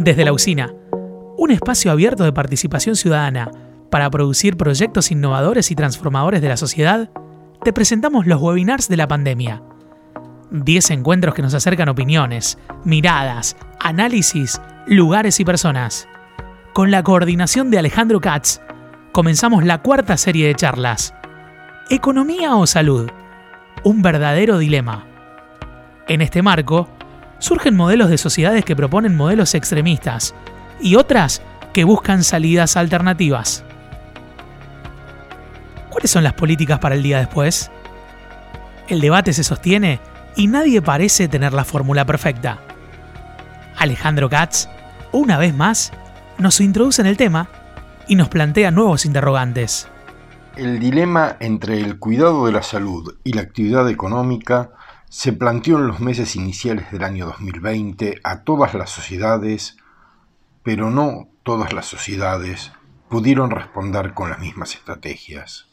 [0.00, 0.72] Desde la usina,
[1.36, 3.50] un espacio abierto de participación ciudadana
[3.90, 7.10] para producir proyectos innovadores y transformadores de la sociedad,
[7.62, 9.62] te presentamos los webinars de la pandemia.
[10.52, 16.08] 10 encuentros que nos acercan opiniones, miradas, análisis, lugares y personas.
[16.72, 18.62] Con la coordinación de Alejandro Katz,
[19.12, 21.12] comenzamos la cuarta serie de charlas.
[21.90, 23.10] ¿Economía o salud?
[23.84, 25.04] Un verdadero dilema.
[26.08, 26.88] En este marco,
[27.40, 30.34] surgen modelos de sociedades que proponen modelos extremistas
[30.80, 33.64] y otras que buscan salidas alternativas.
[35.88, 37.70] ¿Cuáles son las políticas para el día después?
[38.88, 40.00] El debate se sostiene
[40.36, 42.58] y nadie parece tener la fórmula perfecta.
[43.76, 44.68] Alejandro Katz,
[45.10, 45.92] una vez más,
[46.38, 47.48] nos introduce en el tema
[48.06, 49.88] y nos plantea nuevos interrogantes.
[50.56, 54.70] El dilema entre el cuidado de la salud y la actividad económica
[55.10, 59.76] se planteó en los meses iniciales del año 2020 a todas las sociedades,
[60.62, 62.70] pero no todas las sociedades
[63.08, 65.66] pudieron responder con las mismas estrategias.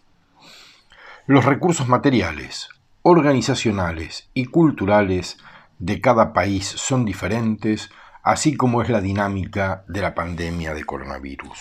[1.28, 2.70] Los recursos materiales,
[3.04, 5.38] organizacionales y culturales
[5.78, 7.92] de cada país son diferentes,
[8.24, 11.60] así como es la dinámica de la pandemia de coronavirus.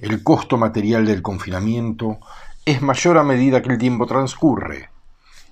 [0.00, 2.18] El costo material del confinamiento
[2.66, 4.90] es mayor a medida que el tiempo transcurre,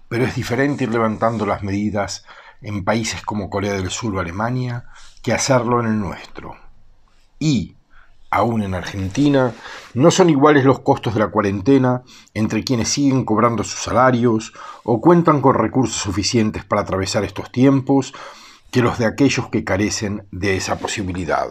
[0.09, 2.25] pero es diferente ir levantando las medidas
[2.62, 4.85] en países como Corea del Sur o Alemania
[5.23, 6.57] que hacerlo en el nuestro.
[7.39, 7.77] Y,
[8.31, 9.53] aún en Argentina,
[9.95, 12.03] no son iguales los costos de la cuarentena
[12.35, 14.53] entre quienes siguen cobrando sus salarios
[14.85, 18.15] o cuentan con recursos suficientes para atravesar estos tiempos
[18.70, 21.48] que los de aquellos que carecen de esa posibilidad.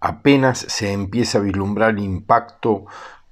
[0.00, 2.84] Apenas se empieza a vislumbrar el impacto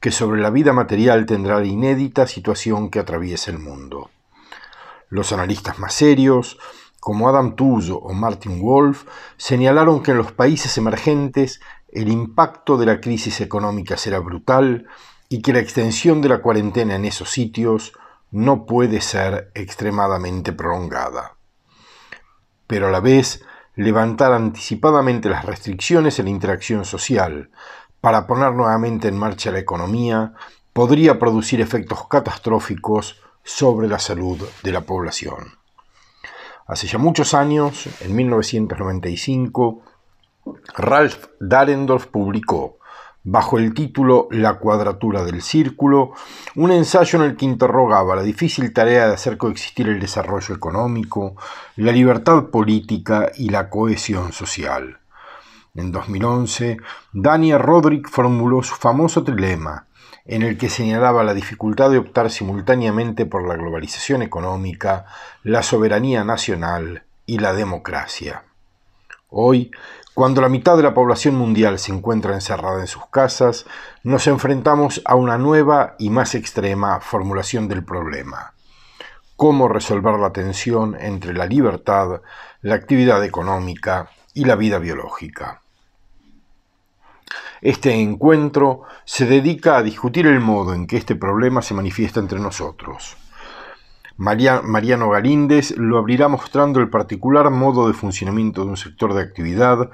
[0.03, 4.11] que sobre la vida material tendrá la inédita situación que atraviesa el mundo.
[5.08, 6.58] Los analistas más serios,
[6.98, 9.05] como Adam Tooze o Martin Wolf,
[9.36, 11.61] señalaron que en los países emergentes
[11.92, 14.89] el impacto de la crisis económica será brutal
[15.28, 17.92] y que la extensión de la cuarentena en esos sitios
[18.33, 21.36] no puede ser extremadamente prolongada.
[22.67, 23.45] Pero a la vez,
[23.77, 27.51] levantar anticipadamente las restricciones en la interacción social,
[28.02, 30.35] para poner nuevamente en marcha la economía
[30.73, 35.55] podría producir efectos catastróficos sobre la salud de la población.
[36.67, 39.83] Hace ya muchos años, en 1995,
[40.74, 42.79] Ralph Dahrendorf publicó,
[43.23, 46.13] bajo el título La cuadratura del círculo,
[46.57, 51.36] un ensayo en el que interrogaba la difícil tarea de hacer coexistir el desarrollo económico,
[51.77, 55.02] la libertad política y la cohesión social.
[55.74, 56.77] En 2011,
[57.14, 59.86] Dania Roderick formuló su famoso trilema,
[60.27, 65.06] en el que señalaba la dificultad de optar simultáneamente por la globalización económica,
[65.42, 68.44] la soberanía nacional y la democracia.
[69.30, 69.70] Hoy,
[70.12, 73.64] cuando la mitad de la población mundial se encuentra encerrada en sus casas,
[74.02, 78.52] nos enfrentamos a una nueva y más extrema formulación del problema.
[79.36, 82.20] ¿Cómo resolver la tensión entre la libertad,
[82.60, 85.61] la actividad económica y la vida biológica?
[87.62, 92.40] Este encuentro se dedica a discutir el modo en que este problema se manifiesta entre
[92.40, 93.17] nosotros.
[94.17, 99.90] Mariano Galíndez lo abrirá mostrando el particular modo de funcionamiento de un sector de actividad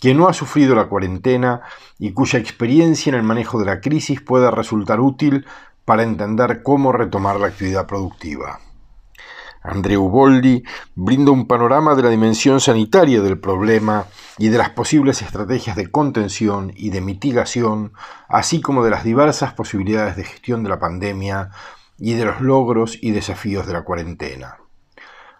[0.00, 1.62] que no ha sufrido la cuarentena
[1.98, 5.44] y cuya experiencia en el manejo de la crisis pueda resultar útil
[5.84, 8.60] para entender cómo retomar la actividad productiva.
[9.60, 10.62] Andreu Boldi
[10.94, 14.06] brinda un panorama de la dimensión sanitaria del problema
[14.38, 17.92] y de las posibles estrategias de contención y de mitigación,
[18.28, 21.50] así como de las diversas posibilidades de gestión de la pandemia
[21.98, 24.58] y de los logros y desafíos de la cuarentena.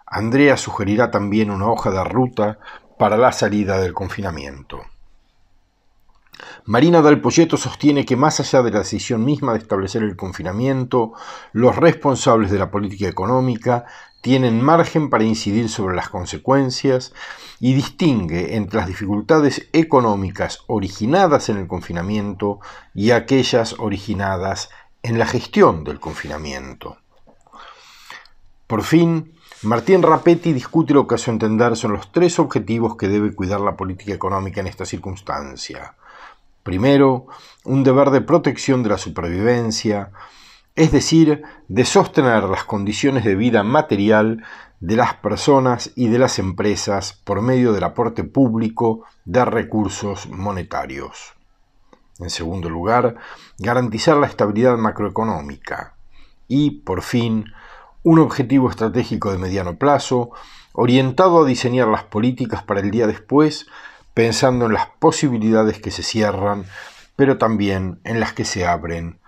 [0.05, 2.59] Andrea sugerirá también una hoja de ruta
[2.97, 4.81] para la salida del confinamiento.
[6.65, 7.21] Marina Dal
[7.57, 11.13] sostiene que más allá de la decisión misma de establecer el confinamiento,
[11.51, 13.85] los responsables de la política económica
[14.21, 17.13] tienen margen para incidir sobre las consecuencias
[17.59, 22.59] y distingue entre las dificultades económicas originadas en el confinamiento
[22.93, 24.69] y aquellas originadas
[25.03, 26.97] en la gestión del confinamiento.
[28.67, 29.33] Por fin,
[29.63, 33.59] Martín Rapetti discute lo que a su entender son los tres objetivos que debe cuidar
[33.59, 35.95] la política económica en esta circunstancia.
[36.63, 37.27] Primero,
[37.65, 40.11] un deber de protección de la supervivencia,
[40.75, 44.43] es decir, de sostener las condiciones de vida material
[44.79, 51.33] de las personas y de las empresas por medio del aporte público de recursos monetarios.
[52.19, 53.15] En segundo lugar,
[53.57, 55.95] garantizar la estabilidad macroeconómica.
[56.47, 57.45] Y, por fin,
[58.03, 60.31] un objetivo estratégico de mediano plazo,
[60.73, 63.67] orientado a diseñar las políticas para el día después,
[64.13, 66.65] pensando en las posibilidades que se cierran,
[67.15, 69.19] pero también en las que se abren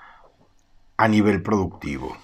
[1.01, 2.15] a nivel productivo.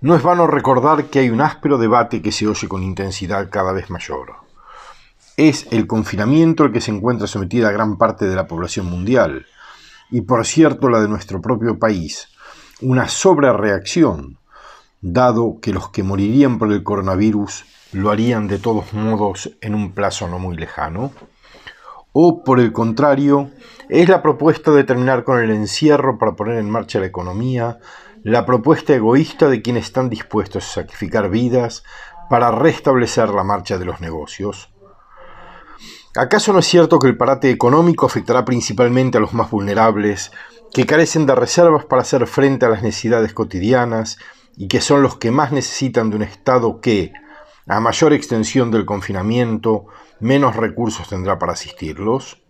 [0.00, 3.72] No es vano recordar que hay un áspero debate que se oye con intensidad cada
[3.72, 4.36] vez mayor.
[5.36, 9.44] Es el confinamiento el que se encuentra sometida a gran parte de la población mundial,
[10.10, 12.28] y por cierto la de nuestro propio país,
[12.80, 14.38] una sobrereacción,
[15.02, 19.92] dado que los que morirían por el coronavirus lo harían de todos modos en un
[19.92, 21.12] plazo no muy lejano?
[22.12, 23.50] ¿O por el contrario,
[23.88, 27.78] es la propuesta de terminar con el encierro para poner en marcha la economía,
[28.22, 31.84] la propuesta egoísta de quienes están dispuestos a sacrificar vidas
[32.28, 34.70] para restablecer la marcha de los negocios?
[36.16, 40.32] ¿Acaso no es cierto que el parate económico afectará principalmente a los más vulnerables,
[40.72, 44.18] que carecen de reservas para hacer frente a las necesidades cotidianas
[44.56, 47.12] y que son los que más necesitan de un Estado que,
[47.66, 49.86] a mayor extensión del confinamiento,
[50.20, 52.42] menos recursos tendrá para asistirlos?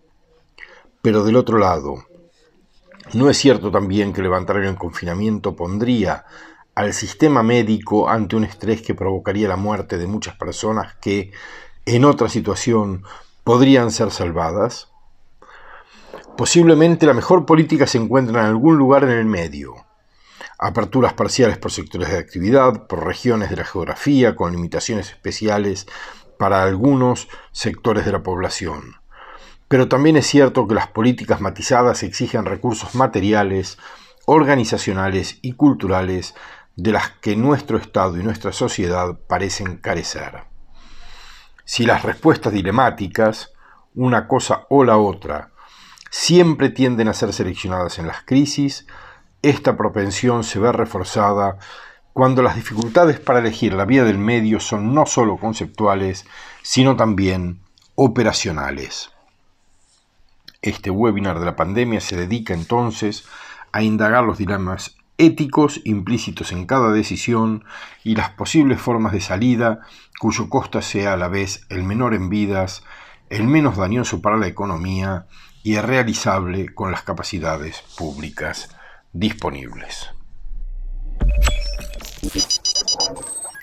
[1.01, 2.05] Pero del otro lado,
[3.13, 6.25] ¿no es cierto también que levantar el confinamiento pondría
[6.75, 11.31] al sistema médico ante un estrés que provocaría la muerte de muchas personas que,
[11.85, 13.03] en otra situación,
[13.43, 14.89] podrían ser salvadas?
[16.37, 19.75] Posiblemente la mejor política se encuentra en algún lugar en el medio.
[20.57, 25.85] Aperturas parciales por sectores de actividad, por regiones de la geografía, con limitaciones especiales
[26.39, 28.95] para algunos sectores de la población.
[29.67, 33.77] Pero también es cierto que las políticas matizadas exigen recursos materiales,
[34.25, 36.35] organizacionales y culturales
[36.77, 40.45] de las que nuestro Estado y nuestra sociedad parecen carecer.
[41.65, 43.51] Si las respuestas dilemáticas,
[43.93, 45.51] una cosa o la otra,
[46.09, 48.87] siempre tienden a ser seleccionadas en las crisis,
[49.41, 51.57] esta propensión se ve reforzada
[52.13, 56.25] cuando las dificultades para elegir la vía del medio son no solo conceptuales,
[56.63, 57.59] sino también
[57.95, 59.11] operacionales.
[60.61, 63.25] Este webinar de la pandemia se dedica entonces
[63.71, 67.65] a indagar los dilemas éticos implícitos en cada decisión
[68.03, 69.81] y las posibles formas de salida
[70.19, 72.83] cuyo costo sea a la vez el menor en vidas,
[73.29, 75.27] el menos dañoso para la economía
[75.63, 78.75] y es realizable con las capacidades públicas
[79.13, 80.09] disponibles.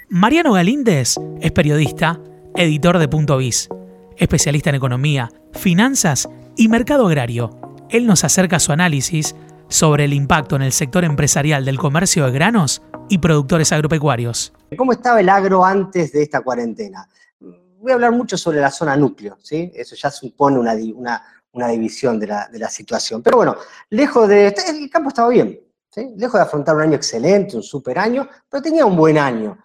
[0.08, 2.20] Mariano Galíndez es periodista,
[2.54, 3.68] editor de Punto Biz,
[4.16, 7.50] especialista en economía, finanzas y mercado agrario.
[7.90, 9.34] Él nos acerca su análisis
[9.68, 14.52] sobre el impacto en el sector empresarial del comercio de granos y productores agropecuarios.
[14.76, 17.08] ¿Cómo estaba el agro antes de esta cuarentena?
[17.40, 19.70] Voy a hablar mucho sobre la zona núcleo, ¿sí?
[19.74, 23.22] Eso ya supone una, una, división de la, de la, situación.
[23.22, 23.56] Pero bueno,
[23.90, 24.48] lejos de...
[24.48, 25.60] El campo estaba bien,
[25.96, 29.56] Lejos de afrontar un año excelente, un super año, pero tenía un buen año.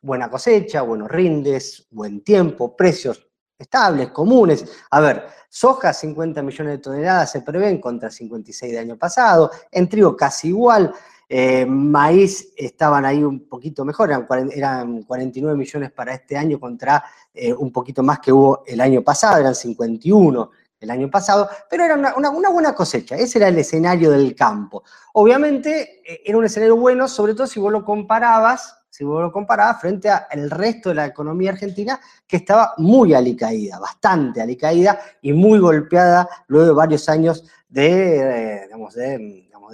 [0.00, 3.28] Buena cosecha, buenos rindes, buen tiempo, precios
[3.58, 4.64] estables, comunes.
[4.90, 9.86] A ver, soja 50 millones de toneladas se prevén contra 56 de año pasado, en
[9.86, 10.94] trigo casi igual,
[11.28, 14.10] eh, maíz estaban ahí un poquito mejor,
[14.54, 19.02] eran, 49 millones para este año contra eh, un poquito más que hubo el año
[19.02, 20.50] pasado, eran 51
[20.80, 24.84] el año pasado, pero era una, buena cosecha, ese era el escenario del campo.
[25.14, 29.30] Obviamente eh, era un escenario bueno, sobre todo si vos lo comparabas si vos lo
[29.30, 35.34] comparabas frente al resto de la economía argentina, que estaba muy alicaída, bastante alicaída y
[35.34, 38.68] muy golpeada luego de varios años de, eh,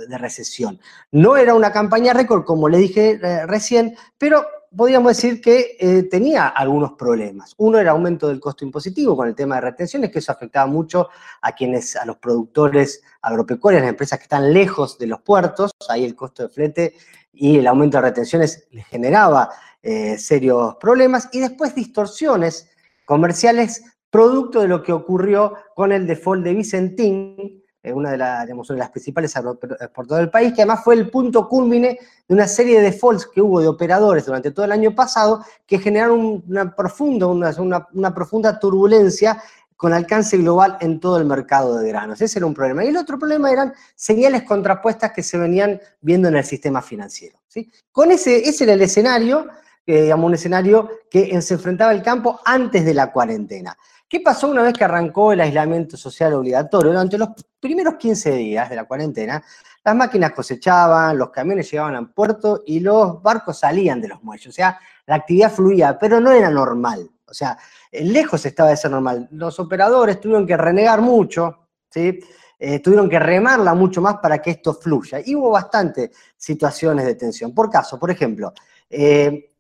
[0.09, 0.81] de, recesión.
[1.13, 4.45] No era una campaña récord, como le dije eh, recién, pero
[4.77, 7.55] podríamos decir que eh, tenía algunos problemas.
[7.59, 11.09] Uno era aumento del costo impositivo con el tema de retenciones, que eso afectaba mucho
[11.41, 16.05] a quienes, a los productores agropecuarios, las empresas que están lejos de los puertos, ahí
[16.05, 16.95] el costo de flete
[17.33, 19.51] y el aumento de retenciones les generaba
[19.83, 22.71] eh, serios problemas, y después distorsiones
[23.05, 28.77] comerciales producto de lo que ocurrió con el default de Vicentín, eh, una, de de
[28.77, 31.99] las principales exportadoras del país, que además fue el punto culmine
[32.29, 35.79] de una serie de defaults que hubo de operadores durante todo el año pasado, que
[35.79, 39.43] generaron una, profunda, una profunda turbulencia
[39.83, 42.21] con alcance global en todo el mercado de granos.
[42.21, 42.85] Ese era un problema.
[42.85, 47.41] Y el otro problema eran señales contrapuestas que se venían viendo en el sistema financiero.
[47.49, 47.69] ¿sí?
[47.91, 49.49] Con ese, ese era el escenario,
[49.85, 53.77] eh, digamos, un escenario que se enfrentaba el campo antes de la cuarentena.
[54.13, 56.93] ¿Qué pasó una vez que arrancó el aislamiento social obligatorio?
[56.93, 59.43] Durante los primeros 15 días de la cuarentena,
[59.83, 64.49] las máquinas cosechaban, los camiones llegaban al puerto y los barcos salían de los muelles.
[64.49, 67.09] O sea, la actividad fluía, pero no era normal.
[67.27, 67.57] O sea,
[67.91, 69.29] lejos estaba de ser normal.
[69.31, 72.21] Los operadores tuvieron que renegar mucho, ¿sí?
[72.59, 75.23] Eh, tuvieron que remarla mucho más para que esto fluya.
[75.25, 77.55] Y hubo bastantes situaciones de tensión.
[77.55, 78.53] Por caso, por ejemplo,
[78.91, 79.52] eh,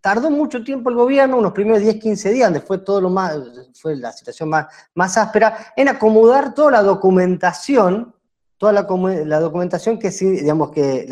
[0.00, 3.36] tardó mucho tiempo el gobierno, unos primeros 10, 15 días, donde fue todo lo más,
[3.74, 8.14] fue la situación más, más áspera, en acomodar toda la documentación
[8.56, 11.06] toda la, documentación que, digamos, que,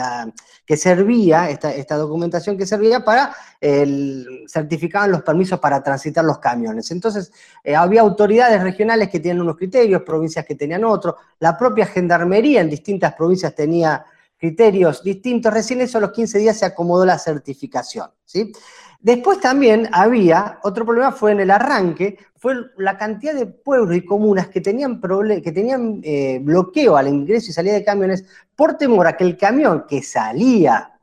[0.64, 6.38] que servía, esta, esta, documentación que servía para el, certificaban los permisos para transitar los
[6.38, 6.90] camiones.
[6.92, 7.30] Entonces,
[7.62, 12.61] eh, había autoridades regionales que tenían unos criterios, provincias que tenían otros, la propia gendarmería
[12.61, 14.02] en distintas provincias tenía
[14.42, 18.50] criterios distintos, recién eso a los 15 días se acomodó la certificación, ¿sí?
[18.99, 24.04] Después también había, otro problema fue en el arranque, fue la cantidad de pueblos y
[24.04, 28.25] comunas que tenían, que tenían eh, bloqueo al ingreso y salida de camiones
[28.56, 30.99] por temor a que el camión que salía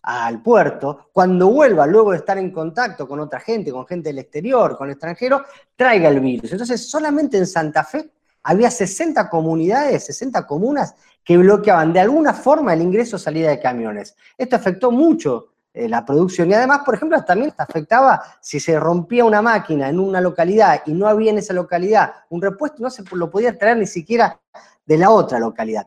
[0.00, 4.20] al puerto, cuando vuelva luego de estar en contacto con otra gente, con gente del
[4.20, 5.42] exterior, con extranjeros,
[5.74, 6.52] traiga el virus.
[6.52, 8.08] Entonces, solamente en Santa Fe
[8.44, 10.94] había 60 comunidades, 60 comunas
[11.28, 14.16] que bloqueaban de alguna forma el ingreso o salida de camiones.
[14.38, 16.50] Esto afectó mucho eh, la producción.
[16.50, 20.94] Y además, por ejemplo, también afectaba si se rompía una máquina en una localidad y
[20.94, 24.40] no había en esa localidad un repuesto, no se lo podía traer ni siquiera
[24.86, 25.86] de la otra localidad.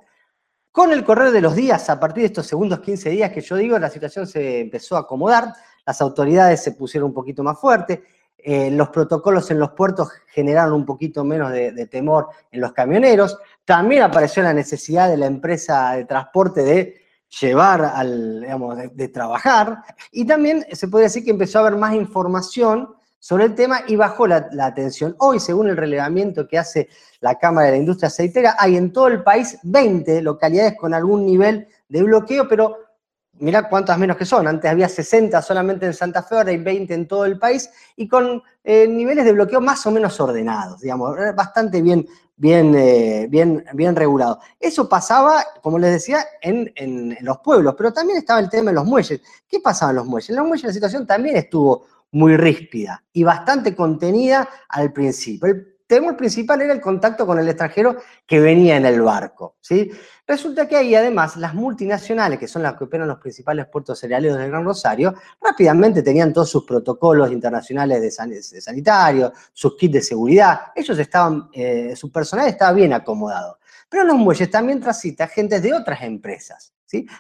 [0.72, 3.56] Con el correr de los días, a partir de estos segundos 15 días que yo
[3.56, 5.56] digo, la situación se empezó a acomodar,
[5.88, 8.00] las autoridades se pusieron un poquito más fuertes,
[8.44, 12.74] eh, los protocolos en los puertos generaron un poquito menos de, de, temor en los
[12.74, 17.02] camioneros, también apareció la necesidad de la empresa de transporte de
[17.40, 19.84] llevar al, digamos, de, trabajar.
[20.12, 22.90] Y también se puede decir que empezó a haber más información
[23.20, 25.16] sobre el tema y bajó la, atención.
[25.20, 26.90] Hoy, según el relevamiento que hace
[27.20, 31.26] la Cámara de la Industria Aceitera, hay en todo el país 20 localidades con algún
[31.26, 32.78] nivel de bloqueo, pero
[33.42, 34.48] mirá cuántas menos que son.
[34.48, 38.08] Antes había 60 solamente en Santa Fe, ahora hay 20 en todo el país y
[38.08, 42.08] con eh, niveles de bloqueo más o menos ordenados, digamos, bastante bien
[42.42, 44.40] bien, eh, bien, bien regulado.
[44.60, 48.86] Eso pasaba, como les decía, en, los pueblos, pero también estaba el tema de los
[48.86, 49.22] muelles.
[49.48, 50.32] ¿Qué pasaba en los muelles?
[50.32, 55.56] En los muelles la situación también estuvo muy ríspida y bastante contenida al principio.
[55.92, 59.58] Temor principal era el contacto con el extranjero que venía en el barco.
[59.60, 59.92] ¿sí?
[60.26, 64.38] Resulta que ahí además las multinacionales, que son las que operan los principales puertos cerealeros
[64.38, 70.62] del Gran Rosario, rápidamente tenían todos sus protocolos internacionales de, sanitario, sus kits de seguridad.
[70.74, 73.60] Ellos estaban, eh, su personal estaba bien acomodado.
[73.90, 76.74] Pero en los muelles también transita gente de otras empresas.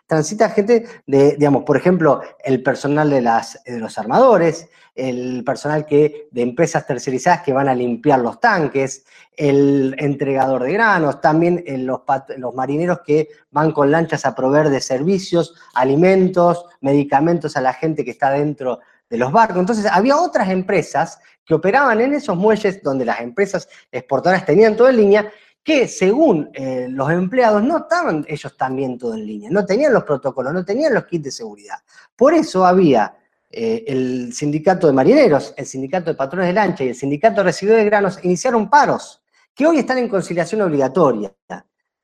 [0.06, 5.86] Transita gente de, digamos, por ejemplo, el personal de, las, de los armadores, el personal
[5.86, 11.64] que, de empresas tercerizadas que van a limpiar los tanques, el entregador de granos, también
[11.66, 12.02] eh, los,
[12.38, 18.04] los marineros que van con lanchas a proveer de servicios, alimentos, medicamentos a la gente
[18.04, 19.60] que está dentro de los barcos.
[19.60, 24.90] Entonces, había otras empresas que operaban en esos muelles donde las empresas exportadoras tenían todo
[24.90, 25.32] en línea,
[25.64, 30.04] que según eh, los empleados no estaban ellos también todo en línea, no tenían los
[30.04, 31.78] protocolos, no tenían los kits de seguridad.
[32.16, 33.16] Por eso había
[33.50, 37.44] eh, el sindicato de marineros, el sindicato de patrones de lancha y el sindicato de
[37.44, 39.22] residuos de granos iniciaron paros
[39.54, 41.34] que hoy están en conciliación obligatoria.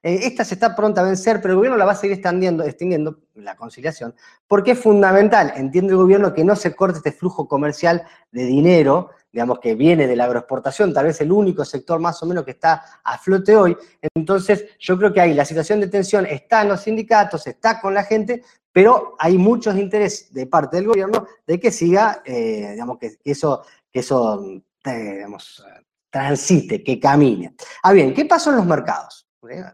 [0.04, 2.64] Eh, esta se está pronta a vencer, pero el gobierno la va a seguir extendiendo,
[2.64, 4.16] extendiendo, la conciliación,
[4.48, 9.12] porque es fundamental, entiende el gobierno, que no se corte este flujo comercial de dinero,
[9.38, 12.50] digamos, que viene de la agroexportación, tal vez el único sector más o menos que
[12.50, 13.78] está a flote hoy.
[14.16, 17.94] Entonces, yo creo que ahí la situación de tensión está en los sindicatos, está con
[17.94, 18.42] la gente,
[18.72, 23.62] pero hay muchos intereses de parte del gobierno de que siga, eh, digamos, que, eso,
[23.94, 24.44] eso
[24.84, 25.64] eh, digamos,
[26.10, 27.54] transite, que camine.
[27.84, 29.27] Ah, bien, ¿qué pasó en los mercados?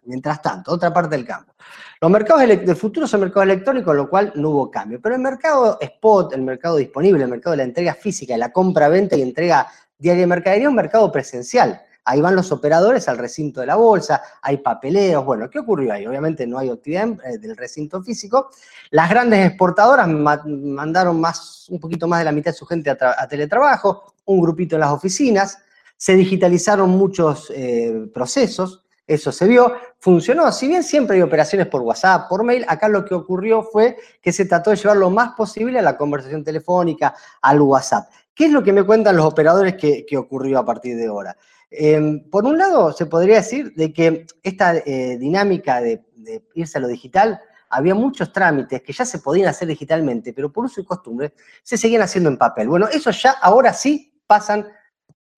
[0.06, 1.53] Mientras tanto, otra parte del campo.
[2.01, 5.00] Los mercados del futuro son mercados electrónicos, lo cual no hubo cambio.
[5.01, 8.89] Pero el mercado spot, el mercado disponible, el mercado de la entrega física, la compra,
[8.89, 11.82] venta y entrega diaria de mercadería, un mercado presencial.
[12.06, 15.24] Ahí van los operadores al recinto de la bolsa, hay papeleos.
[15.24, 16.06] Bueno, ¿qué ocurrió ahí?
[16.06, 18.50] Obviamente no hay actividad eh, del recinto físico.
[18.92, 23.27] Las grandes exportadoras mandaron más, un poquito más de la mitad de su gente a,
[23.27, 25.58] teletrabajo, un grupito en las oficinas.
[25.96, 30.51] Se digitalizaron muchos eh, procesos, eso se vio, funcionó.
[30.51, 34.31] Si bien siempre hay operaciones por WhatsApp, por mail, acá lo que ocurrió fue que
[34.31, 38.10] se trató de llevar lo más posible a la conversación telefónica, al WhatsApp.
[38.33, 41.36] ¿Qué es lo que me cuentan los operadores que ocurrió a partir de ahora?
[41.75, 46.05] Em, por un lado, se podría decir de que esta eh, dinámica de,
[46.53, 50.65] irse a lo digital, había muchos trámites que ya se podían hacer digitalmente, pero por
[50.65, 51.33] uso y costumbre
[51.63, 52.69] se seguían haciendo en papel.
[52.69, 54.67] Bueno, eso ya ahora sí pasan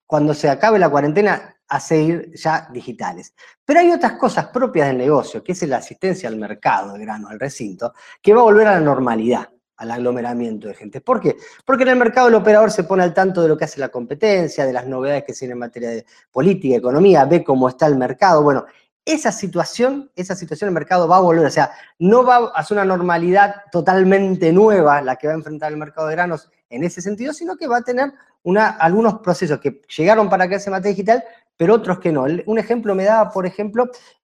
[0.06, 3.34] cuando se acabe la cuarentena a seguir ya digitales.
[3.64, 7.30] Pero hay otras cosas propias del negocio, que es la asistencia al mercado, de grano,
[7.30, 11.02] al recinto, que va a volver a la normalidad al aglomeramiento de gente.
[11.02, 11.36] ¿Por qué?
[11.66, 13.90] Porque en el mercado el operador se pone al tanto de lo que hace la
[13.90, 17.98] competencia, de las novedades que tiene en materia de política, economía, ve cómo está el
[17.98, 18.42] mercado.
[18.42, 18.66] Bueno,
[19.04, 22.78] esa situación, esa situación el mercado va a volver, o sea, no va a ser
[22.78, 27.02] una normalidad totalmente nueva la que va a enfrentar el mercado de granos en ese
[27.02, 28.12] sentido, sino que va a tener
[28.44, 31.24] una, algunos procesos que llegaron para en materia digital,
[31.58, 32.26] pero otros que no.
[32.46, 33.90] Un ejemplo me daba, por ejemplo,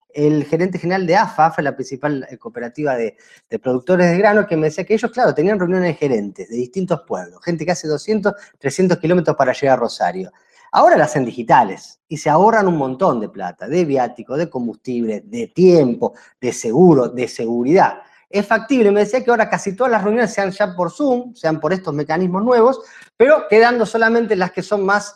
[0.10, 3.18] el gerente general de AFA, AFA la principal eh, cooperativa de,
[3.50, 6.56] de, productores de grano, que me decía que ellos, claro, tenían reuniones de gerentes de
[6.56, 10.32] distintos pueblos, gente que hace 200, 300 kilómetros para llegar a Rosario.
[10.72, 15.22] Ahora las hacen digitales y se ahorran un montón de plata, de viático, de combustible,
[15.22, 18.00] de tiempo, de seguro, de seguridad.
[18.30, 21.62] Es factible, me decía que ahora casi todas las reuniones sean ya por Zoom, sean
[21.62, 22.82] por estos mecanismos nuevos,
[23.16, 25.16] pero quedando solamente las que son más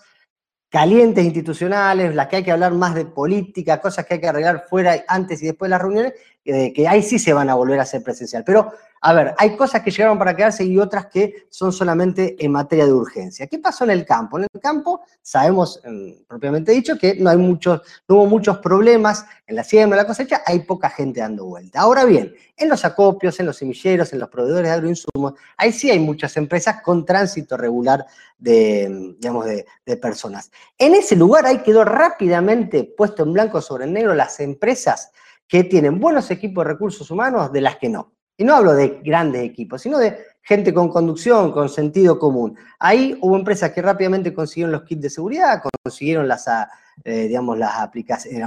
[0.71, 4.65] calientes institucionales, las que hay que hablar más de política, cosas que hay que arreglar
[4.69, 6.13] fuera antes y después de las reuniones,
[6.45, 8.43] eh, que ahí sí se van a volver a hacer presencial.
[8.45, 8.71] Pero
[9.03, 12.85] a ver, hay cosas que llegaron para quedarse y otras que son solamente en materia
[12.85, 13.47] de urgencia.
[13.47, 14.37] ¿Qué pasó en el campo?
[14.37, 19.55] En el campo sabemos, mm, propiamente dicho, que no, hay muchos, hubo muchos problemas en
[19.55, 21.79] la siembra, en la cosecha, hay poca gente dando vuelta.
[21.79, 25.89] Ahora bien, en los acopios, en los semilleros, en los proveedores de agroinsumos, ahí sí
[25.89, 28.05] hay muchas empresas con tránsito regular
[28.37, 30.51] de, digamos, de, de personas.
[30.77, 35.11] En ese lugar ahí quedó rápidamente puesto en blanco sobre negro las empresas
[35.47, 38.13] que tienen buenos equipos de recursos humanos de las que no.
[38.41, 42.57] Y no hablo de grandes equipos, sino de gente con conducción, con sentido común.
[42.79, 46.67] Ahí hubo empresas que rápidamente consiguieron los kits de seguridad, consiguieron las, ah,
[47.03, 48.41] eh, digamos, las aplicaciones,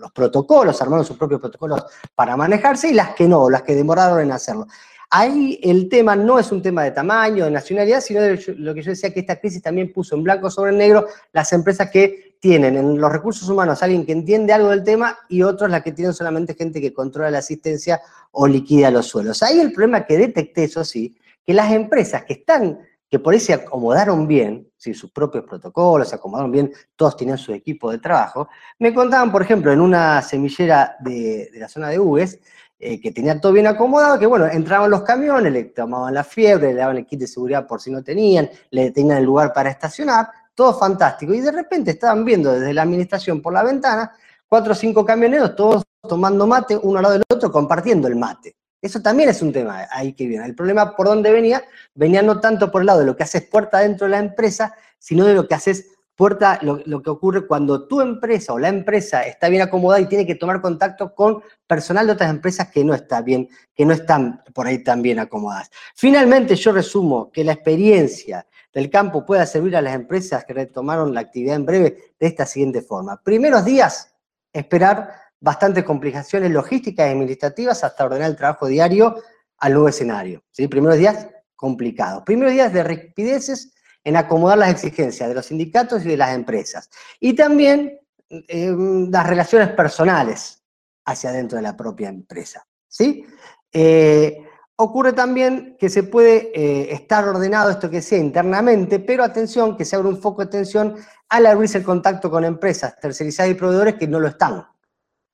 [0.00, 1.80] los protocolos, armaron sus propios protocolos
[2.12, 4.66] para manejarse y las que no, las que demoraron en hacerlo.
[5.10, 8.82] Ahí el tema no es un tema de tamaño, de nacionalidad, sino de lo que
[8.82, 12.76] yo decía que esta crisis también puso en blanco sobre negro las empresas que tienen
[12.76, 16.14] en los recursos humanos alguien que entiende algo del tema y otros las que tienen
[16.14, 18.00] solamente gente que controla la asistencia
[18.32, 19.42] o liquida los suelos.
[19.42, 23.40] Ahí el problema que detecté, eso sí, que las empresas que están, que por ahí
[23.40, 24.94] se acomodaron bien, ¿sí?
[24.94, 29.42] sus propios protocolos, se acomodaron bien, todos tenían su equipo de trabajo, me contaban, por
[29.42, 32.38] ejemplo, en una semillera de, la zona de Ugues,
[32.78, 36.68] eh, que tenía todo bien acomodado, que bueno, entraban los camiones, le tomaban la fiebre,
[36.68, 39.68] le daban el kit de seguridad por si no tenían, le tenían el lugar para
[39.68, 40.28] estacionar,
[40.60, 41.32] todo fantástico.
[41.32, 44.12] Y de repente estaban viendo desde la administración por la ventana
[44.46, 48.56] cuatro o cinco camioneros, todos tomando mate, uno al lado del otro, compartiendo el mate.
[48.82, 50.44] Eso también es un tema ahí que viene.
[50.44, 53.46] El problema por dónde venía, venía no tanto por el lado de lo que haces
[53.46, 57.46] puerta dentro de la empresa, sino de lo que haces puerta, lo, lo, que ocurre
[57.46, 61.42] cuando tu empresa o la empresa está bien acomodada y tiene que tomar contacto con
[61.66, 65.20] personal de otras empresas que no está bien, que no están por ahí tan bien
[65.20, 65.70] acomodadas.
[65.94, 71.12] Finalmente, yo resumo que la experiencia del campo pueda servir a las empresas que retomaron
[71.12, 73.20] la actividad en breve de esta siguiente forma.
[73.22, 74.14] Primeros días,
[74.52, 79.16] esperar bastantes complicaciones logísticas y administrativas hasta ordenar el trabajo diario
[79.58, 80.42] al nuevo escenario.
[80.50, 80.68] ¿sí?
[80.68, 82.22] Primeros días complicados.
[82.24, 83.72] Primeros días de rapideces
[84.04, 86.88] en acomodar las exigencias de los sindicatos y de las empresas.
[87.18, 88.74] Y también eh,
[89.10, 90.62] las relaciones personales
[91.04, 92.66] hacia dentro de la propia empresa.
[92.88, 93.26] ¿sí?
[93.72, 94.46] Eh,
[94.82, 99.84] Ocurre también que se puede eh, estar ordenado esto que sea internamente, pero atención, que
[99.84, 100.96] se abre un foco de atención
[101.28, 104.64] al abrirse el contacto con empresas tercerizadas y proveedores que no lo están.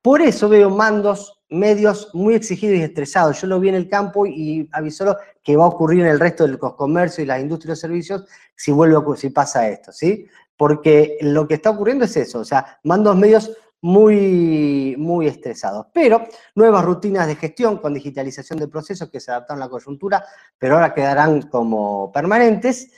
[0.02, 3.40] Por eso veo mandos medios muy exigidos y estresados.
[3.40, 6.44] Yo lo vi en el campo y avisó que va a ocurrir en el resto
[6.44, 8.24] del comercio y las industrias y servicios
[8.56, 10.26] si vuelve a si pasa esto, ¿sí?
[10.56, 15.86] Porque lo que está ocurriendo es eso, o sea, mandos medios muy, muy estresados.
[15.92, 20.24] Pero nuevas rutinas de gestión con digitalización de procesos que se adaptaron a la coyuntura,
[20.58, 22.92] pero ahora quedarán como permanentes.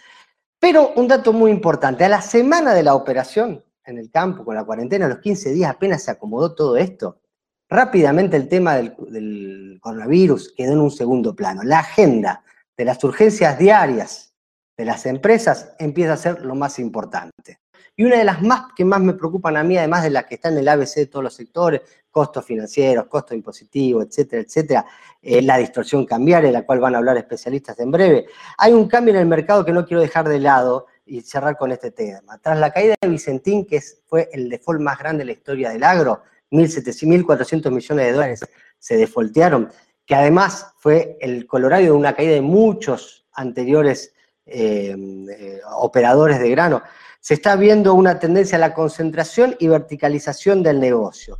[0.58, 4.54] Pero un dato muy importante, a la semana de la operación en el campo, con
[4.54, 7.20] la cuarentena, los 15 días apenas se acomodó todo esto,
[7.68, 11.62] rápidamente el tema del coronavirus quedó en un segundo plano.
[11.62, 12.42] La agenda
[12.76, 14.34] de las urgencias diarias
[14.76, 17.60] de las empresas empieza a ser lo más importante.
[17.98, 20.36] Y una de las más que más me preocupan a mí, además de las que
[20.36, 21.80] están en el ABC de todos los sectores,
[22.12, 24.86] costos financieros, costos impositivos, etcétera, etcétera,
[25.20, 28.26] eh, la distorsión cambiaria, de la cual van a hablar especialistas en breve.
[28.56, 31.72] Hay un cambio en el mercado que no quiero dejar de lado y cerrar con
[31.72, 32.38] este tema.
[32.38, 35.82] Tras la caída de Vicentín, que fue el default más grande de la historia del
[35.82, 38.46] agro, 1.400 millones de dólares
[38.78, 39.72] se defoltearon,
[40.06, 44.14] que además fue el colorario de una caída de muchos anteriores
[44.46, 46.80] eh, eh, operadores de grano
[47.28, 51.38] se está viendo una tendencia a la concentración y verticalización del negocio.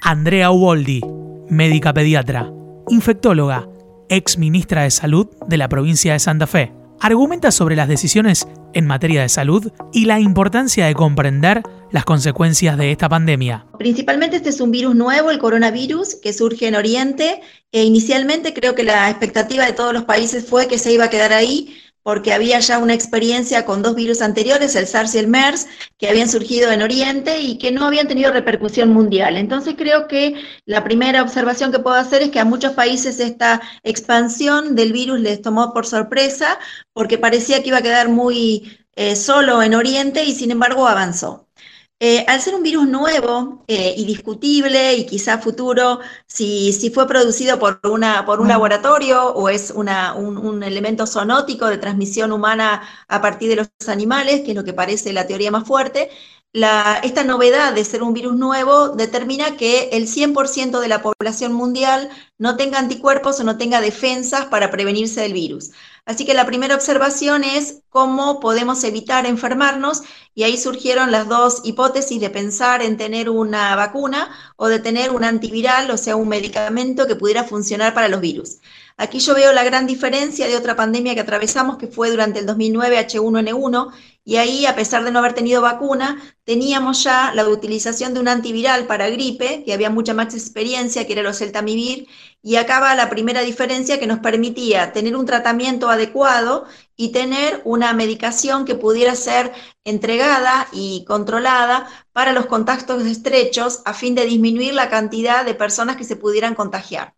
[0.00, 1.02] Andrea Uboldi,
[1.50, 2.50] médica pediatra,
[2.88, 3.68] infectóloga,
[4.08, 8.86] ex ministra de Salud de la provincia de Santa Fe, argumenta sobre las decisiones en
[8.86, 13.66] materia de salud y la importancia de comprender las consecuencias de esta pandemia.
[13.78, 17.42] Principalmente este es un virus nuevo, el coronavirus, que surge en Oriente.
[17.72, 21.10] E inicialmente creo que la expectativa de todos los países fue que se iba a
[21.10, 25.28] quedar ahí, porque había ya una experiencia con dos virus anteriores, el SARS y el
[25.28, 25.66] MERS,
[25.98, 29.36] que habían surgido en Oriente y que no habían tenido repercusión mundial.
[29.36, 30.34] Entonces creo que
[30.64, 35.20] la primera observación que puedo hacer es que a muchos países esta expansión del virus
[35.20, 36.58] les tomó por sorpresa,
[36.92, 41.49] porque parecía que iba a quedar muy eh, solo en Oriente y sin embargo avanzó.
[42.02, 47.06] Eh, al ser un virus nuevo eh, y discutible y quizá futuro, si, si fue
[47.06, 52.82] producido por, una, por un laboratorio o es una, un, elemento zoonótico de transmisión humana
[53.06, 56.08] a partir de los animales, que es lo que parece la teoría más fuerte,
[56.52, 62.10] esta novedad de ser un virus nuevo determina que el 100% de la población mundial
[62.38, 65.70] no tenga anticuerpos o no tenga defensas para prevenirse del virus.
[66.06, 70.02] Así que la primera observación es cómo podemos evitar enfermarnos
[70.34, 75.10] y ahí surgieron las dos hipótesis de pensar en tener una vacuna o de tener
[75.10, 78.58] un antiviral, o sea, un medicamento que pudiera funcionar para los virus.
[78.96, 82.46] Aquí yo veo la gran diferencia de otra pandemia que atravesamos, que fue durante el
[82.46, 83.92] 2009 H1N1,
[84.24, 88.28] y ahí, a pesar de no haber tenido vacuna, teníamos ya la utilización de un
[88.28, 92.06] antiviral para gripe, que había mucha más experiencia, que era el oseltamivir,
[92.42, 97.60] y acá va la primera diferencia que nos permitía tener un tratamiento adecuado y tener
[97.64, 99.52] una medicación que pudiera ser
[99.84, 105.96] entregada y controlada para los contactos estrechos a fin de disminuir la cantidad de personas
[105.96, 107.14] que se pudieran contagiar.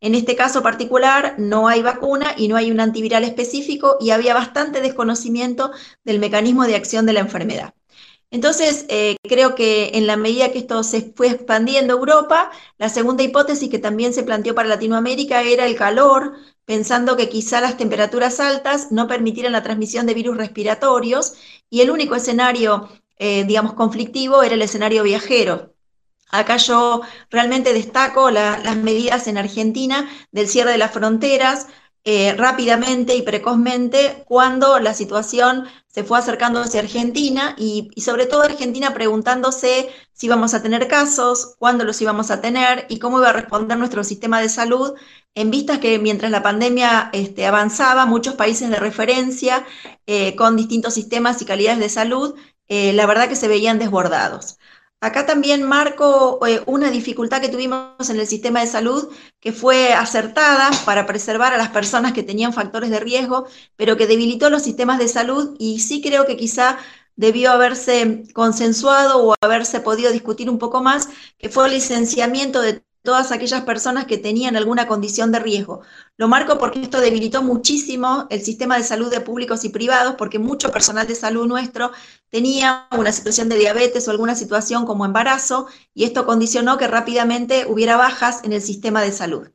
[0.00, 4.34] En este caso particular no hay vacuna y no hay un antiviral específico y había
[4.34, 5.72] bastante desconocimiento
[6.04, 7.74] del mecanismo de acción de la enfermedad.
[8.30, 12.90] Entonces, eh, creo que en la medida que esto se fue expandiendo a Europa, la
[12.90, 16.34] segunda hipótesis que también se planteó para Latinoamérica era el calor,
[16.66, 21.34] pensando que quizá las temperaturas altas no permitieran la transmisión de virus respiratorios
[21.70, 25.74] y el único escenario, eh, digamos, conflictivo era el escenario viajero.
[26.30, 31.66] Acá yo realmente destaco las medidas en Argentina del cierre de las fronteras
[32.10, 38.42] eh, rápidamente y precozmente cuando la situación se fue acercando hacia Argentina y, sobre todo
[38.42, 43.28] Argentina preguntándose si íbamos a tener casos, cuándo los íbamos a tener y cómo iba
[43.28, 44.94] a responder nuestro sistema de salud
[45.34, 49.66] en vistas que mientras la pandemia este, avanzaba, muchos países de referencia
[50.06, 52.34] eh, con distintos sistemas y calidades de salud,
[52.68, 54.58] eh, la verdad que se veían desbordados.
[55.00, 59.08] Acá también marco eh, una dificultad que tuvimos en el sistema de salud
[59.38, 64.08] que fue acertada para preservar a las personas que tenían factores de riesgo, pero que
[64.08, 66.78] debilitó los sistemas de salud y sí creo que quizá
[67.14, 71.08] debió haberse consensuado o haberse podido discutir un poco más,
[71.38, 75.80] que fue el licenciamiento de todas aquellas personas que tenían alguna condición de riesgo.
[76.18, 80.38] Lo marco porque esto debilitó muchísimo el sistema de salud de públicos y privados, porque
[80.38, 81.90] mucho personal de salud nuestro
[82.28, 87.64] tenía una situación de diabetes o alguna situación como embarazo, y esto condicionó que rápidamente
[87.66, 89.48] hubiera bajas en el sistema de salud.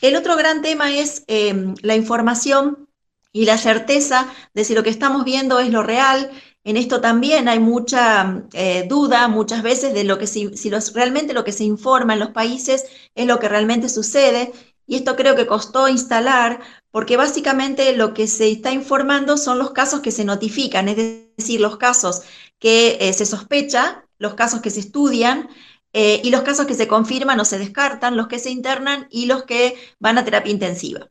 [0.00, 2.88] El otro gran tema es em, la información
[3.32, 6.30] y la certeza de si lo que estamos viendo es lo real,
[6.66, 10.50] en esto también hay mucha eh, duda muchas veces de lo que si,
[10.94, 14.52] realmente lo que se informa en los países es lo que realmente sucede.
[14.84, 19.70] Y esto creo que costó instalar porque básicamente lo que se está informando son los
[19.70, 20.96] casos que se notifican, es
[21.36, 22.22] decir, los casos
[22.58, 25.48] que eh, se sospecha, los casos que se estudian
[25.92, 29.26] eh, y los casos que se confirman o se descartan, los que se internan y
[29.26, 31.08] los que van a terapia intensiva.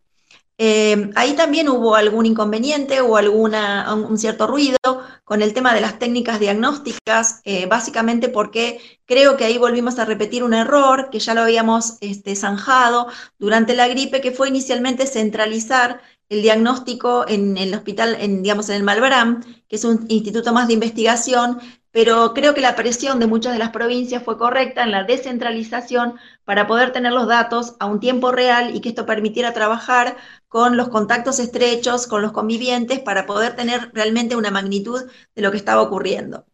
[0.58, 4.78] Eh, ahí también hubo algún inconveniente o alguna, un cierto ruido
[5.26, 10.06] con el tema de las técnicas diagnósticas, eh, básicamente porque creo que ahí volvimos a
[10.06, 15.08] repetir un error que ya lo habíamos este, zanjado durante la gripe, que fue inicialmente
[15.08, 20.54] centralizar el diagnóstico en, el hospital, en, digamos, en el Malbram, que es un instituto
[20.54, 21.60] más de investigación,
[21.96, 26.16] pero creo que la presión de muchas de las provincias fue correcta en la descentralización
[26.44, 30.18] para poder tener los datos a un tiempo real y que esto permitiera trabajar
[30.50, 35.52] con los contactos estrechos, con los convivientes, para poder tener realmente una magnitud de lo
[35.52, 36.46] que estaba ocurriendo.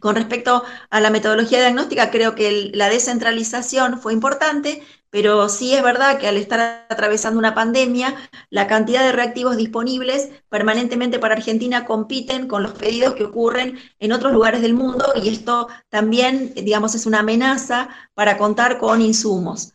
[0.00, 4.82] Con respecto a la metodología diagnóstica, creo que la descentralización fue importante,
[5.14, 8.16] pero sí es verdad que al estar atravesando una pandemia,
[8.50, 14.10] la cantidad de reactivos disponibles permanentemente para Argentina compiten con los pedidos que ocurren en
[14.10, 19.74] otros lugares del mundo y esto también, digamos, es una amenaza para contar con insumos.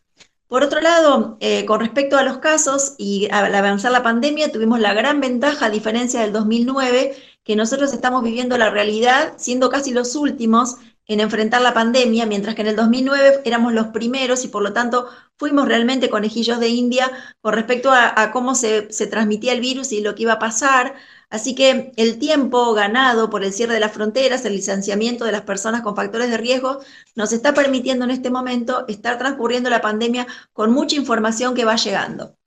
[0.50, 4.82] Por otro lado, eh, con respecto a los casos y al avanzar la pandemia, tuvimos
[4.82, 9.92] la gran ventaja, a diferencia del 2009, que nosotros estamos viviendo la realidad siendo casi
[9.92, 10.76] los últimos
[11.10, 14.74] en enfrentar la pandemia, mientras que en el 2009 éramos los primeros y por lo
[14.74, 19.92] tanto fuimos realmente conejillos de India con respecto a, cómo se, se, transmitía el virus
[19.92, 20.94] y lo que iba a pasar.
[21.32, 25.42] Así que el tiempo ganado por el cierre de las fronteras, el licenciamiento de las
[25.42, 26.80] personas con factores de riesgo,
[27.16, 31.76] nos está permitiendo en este momento estar transcurriendo la pandemia con mucha información que va
[31.76, 32.38] llegando.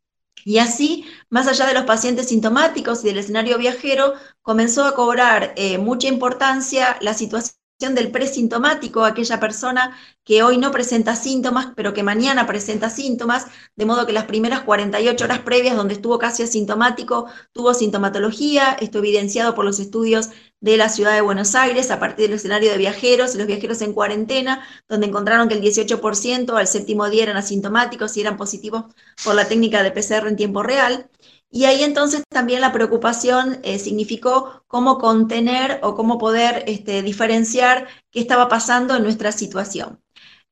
[0.45, 5.53] Y así, más allá de los pacientes sintomáticos y del escenario viajero, comenzó a cobrar
[5.57, 11.93] eh, mucha importancia la situación del presintomático, aquella persona que hoy no presenta síntomas, pero
[11.93, 16.45] que mañana presenta síntomas, de modo que las primeras 48 horas previas donde estuvo casi
[16.45, 21.99] asintomático, tuvo sintomatología, esto evidenciado por los estudios de la ciudad de Buenos Aires a
[21.99, 26.69] partir del escenario de viajeros los viajeros en cuarentena, donde encontraron que el 18% al
[26.69, 28.85] séptimo día eran asintomáticos y eran positivos
[29.25, 31.11] por la técnica de PCR en tiempo real.
[31.55, 37.89] Y ahí entonces también la preocupación eh, significó cómo contener o cómo poder este, diferenciar
[38.11, 40.01] qué estaba pasando en nuestra situación.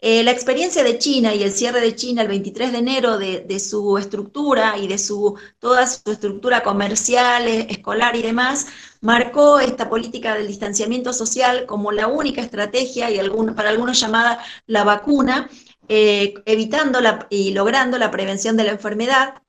[0.03, 3.61] Eh, la experiencia de China y el cierre de China el 23 de enero de,
[3.61, 8.67] su estructura y de su, toda su estructura comercial, eh, escolar y demás,
[9.01, 13.19] marcó esta política del distanciamiento social como la única estrategia y
[13.55, 15.49] para algunos llamada la vacuna,
[15.89, 19.43] evitando y logrando la prevención de la enfermedad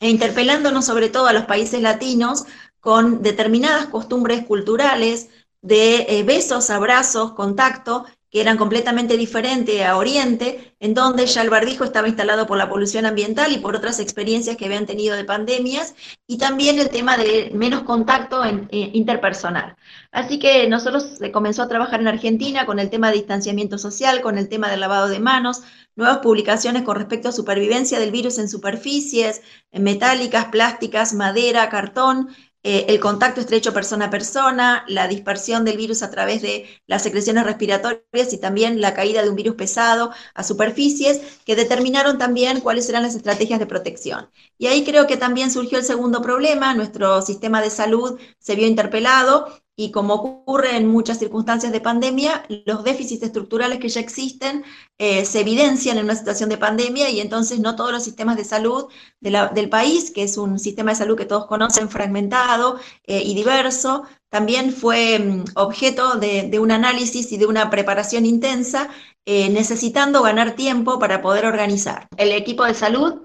[0.00, 2.44] e interpelándonos sobre todo a los países latinos
[2.80, 5.30] con determinadas costumbres culturales
[5.62, 8.04] de eh, besos, abrazos, contacto,
[8.34, 12.68] que eran completamente diferentes a Oriente, en donde ya el barbijo estaba instalado por la
[12.68, 15.94] polución ambiental y por otras experiencias que habían tenido de pandemias,
[16.26, 19.76] y también el tema de menos contacto eh, interpersonal.
[20.10, 24.20] Así que nosotros se comenzó a trabajar en Argentina con el tema de distanciamiento social,
[24.20, 25.62] con el tema del lavado de manos,
[25.94, 32.30] nuevas publicaciones con respecto a supervivencia del virus en superficies, en metálicas, plásticas, madera, cartón,
[32.64, 37.02] eh, el contacto estrecho persona a persona, la dispersión del virus a través de las
[37.02, 42.60] secreciones respiratorias y también la caída de un virus pesado a superficies, que determinaron también
[42.60, 44.30] cuáles eran las estrategias de protección.
[44.56, 48.66] Y ahí creo que también surgió el segundo problema, nuestro sistema de salud se vio
[48.66, 54.64] interpelado y como ocurre en muchas circunstancias de pandemia, los déficits estructurales que ya existen
[54.98, 58.44] eh, se evidencian en una situación de pandemia y entonces no todos los sistemas de
[58.44, 58.86] salud
[59.20, 64.04] del país, que es un sistema de salud que todos conocen, fragmentado eh, y diverso,
[64.28, 68.88] también fue mm, objeto de, un análisis y de una preparación intensa,
[69.26, 72.08] eh, necesitando ganar tiempo para poder organizar.
[72.16, 73.22] El equipo de salud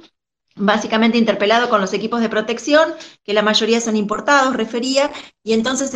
[0.60, 2.93] básicamente interpelado con los equipos de protección,
[3.24, 5.12] que la mayoría son importados, refería,
[5.43, 5.91] y entonces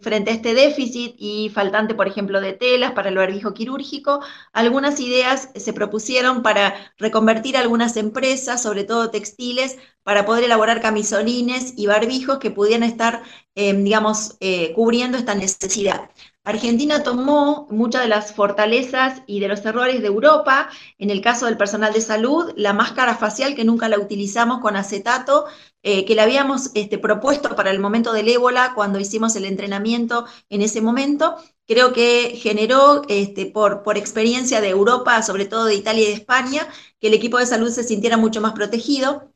[0.00, 4.20] frente a este déficit y faltante, por ejemplo, de telas para el barbijo quirúrgico,
[4.52, 11.74] algunas ideas se propusieron para reconvertir algunas empresas, sobre todo textiles, para poder elaborar camisolines
[11.76, 13.22] y barbijos que pudieran estar,
[13.54, 16.10] eh, digamos, eh, cubriendo esta necesidad.
[16.44, 20.68] Argentina tomó muchas de las fortalezas y de los errores de Europa.
[20.98, 24.74] En el caso del personal de salud, la máscara facial que nunca la utilizamos con
[24.74, 25.46] acetato,
[25.84, 30.26] eh, que la habíamos este, propuesto para el momento del ébola cuando hicimos el entrenamiento
[30.48, 35.76] en ese momento, creo que generó este, por, por experiencia de Europa, sobre todo de
[35.76, 36.66] Italia y de España,
[37.00, 39.31] que el equipo de salud se sintiera mucho más protegido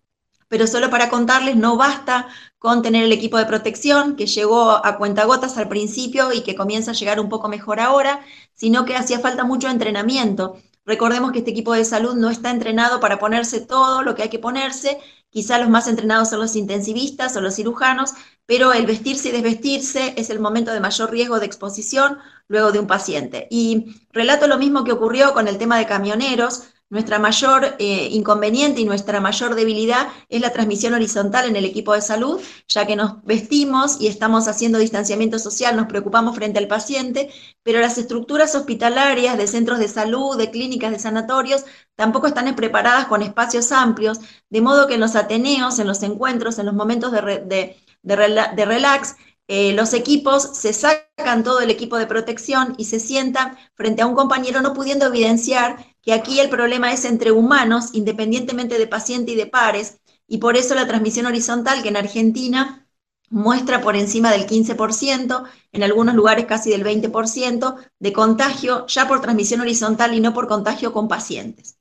[0.49, 2.29] pero solo para contarles, no basta
[2.59, 6.93] con tener el equipo de protección que llegó a cuentagotas al principio y que comienza
[6.93, 8.21] a llegar un poco mejor ahora,
[8.55, 10.57] sino que hacía falta mucho entrenamiento.
[10.85, 14.29] Recordemos que este equipo de salud no está entrenado para ponerse todo lo que hay
[14.29, 14.99] que ponerse,
[15.31, 18.15] quizá los más entrenados son los intensivistas o los cirujanos,
[18.47, 22.79] pero el vestirse y desvestirse es el momento de mayor riesgo de exposición luego de
[22.79, 23.49] un paciente.
[23.51, 28.81] Y relato lo mismo que ocurrió con el tema de camioneros, nuestra mayor eh, inconveniente
[28.81, 32.97] y nuestra mayor debilidad es la transmisión horizontal en el equipo de salud, ya que
[32.97, 37.31] nos vestimos y estamos haciendo distanciamiento social, nos preocupamos frente al paciente,
[37.63, 41.65] pero las estructuras hospitalarias de centros de salud, de clínicas, de sanatorios,
[41.97, 44.21] tampoco están preparadas con espacios amplios,
[44.51, 49.17] de modo que en los ateneos, en los encuentros, en los momentos de, de relax,
[49.49, 54.07] eh, los equipos se sacan todo el equipo de protección y se sientan frente a
[54.07, 59.33] un compañero no pudiendo evidenciar que aquí el problema es entre humanos, independientemente de paciente
[59.33, 62.89] y de pares, y por eso la transmisión horizontal que en Argentina
[63.29, 69.21] muestra por encima del 15%, en algunos lugares casi del 20% de contagio ya por
[69.21, 71.76] transmisión horizontal y no por contagio con pacientes.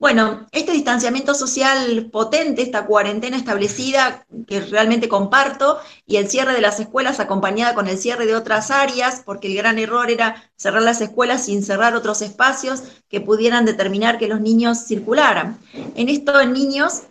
[0.00, 6.60] Bueno, este distanciamiento social potente, esta cuarentena establecida que realmente comparto y el cierre de
[6.60, 10.82] las escuelas acompañada con el cierre de otras áreas, porque el gran error era cerrar
[10.82, 15.58] las escuelas sin cerrar otros espacios que pudieran determinar que los niños circularan.
[15.96, 17.02] En esto en niños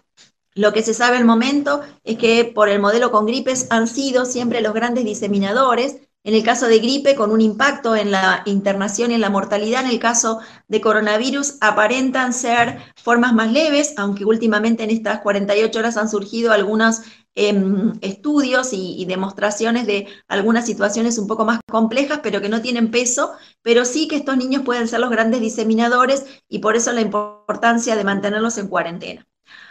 [0.54, 4.24] lo que se sabe al momento es que por el modelo con gripes han sido
[4.24, 5.98] siempre los grandes diseminadores,
[6.28, 9.86] en el caso de gripe, con un impacto en la internación y en la mortalidad.
[9.86, 15.80] En el caso de coronavirus, aparentan ser formas más leves, aunque últimamente en estas 48
[15.80, 22.20] horas han surgido algunos em, estudios y, demostraciones de algunas situaciones un poco más complejas,
[22.22, 26.26] pero que no tienen peso, pero sí que estos niños pueden ser los grandes diseminadores
[26.50, 29.26] y por eso la importancia de mantenerlos en cuarentena.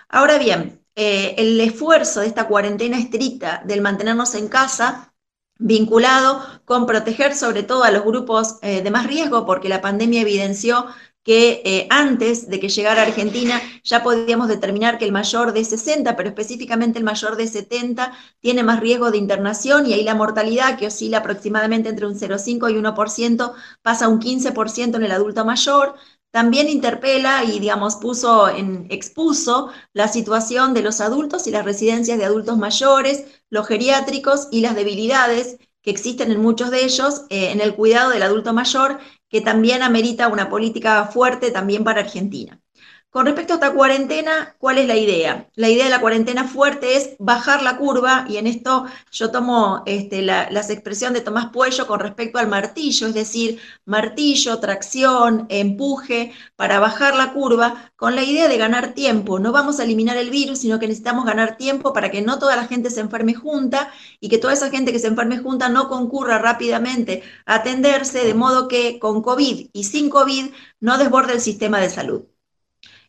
[0.08, 5.12] Ahora bien, eh, el esfuerzo de esta cuarentena estricta del mantenernos en casa
[5.58, 10.22] vinculado con proteger sobre todo a los grupos eh, de más riesgo, porque la pandemia
[10.22, 10.86] evidenció
[11.26, 15.64] que eh, antes de que llegara a Argentina ya podíamos determinar que el mayor de
[15.64, 20.14] 60, pero específicamente el mayor de 70, tiene más riesgo de internación y ahí la
[20.14, 25.10] mortalidad, que oscila aproximadamente entre un 0,5 y 1%, pasa a un 15% en el
[25.10, 25.96] adulto mayor.
[26.30, 32.18] También interpela y, digamos, puso en, expuso la situación de los adultos y las residencias
[32.18, 37.52] de adultos mayores, los geriátricos y las debilidades que existen en muchos de ellos eh,
[37.52, 42.60] en el cuidado del adulto mayor que también amerita una política fuerte también para Argentina.
[43.10, 45.48] Con respecto a esta cuarentena, ¿cuál es la idea?
[45.54, 49.82] La idea de la cuarentena fuerte es bajar la curva, y en esto yo tomo
[49.86, 55.46] este, la, las expresión de Tomás Puello con respecto al martillo, es decir, martillo, tracción,
[55.48, 59.38] empuje, para bajar la curva, con la idea de ganar tiempo.
[59.38, 62.54] No vamos a eliminar el virus, sino que necesitamos ganar tiempo para que no toda
[62.54, 63.90] la gente se enferme junta
[64.20, 68.34] y que toda esa gente que se enferme junta no concurra rápidamente a atenderse, de
[68.34, 72.24] modo que con COVID y sin COVID no desborde el sistema de salud.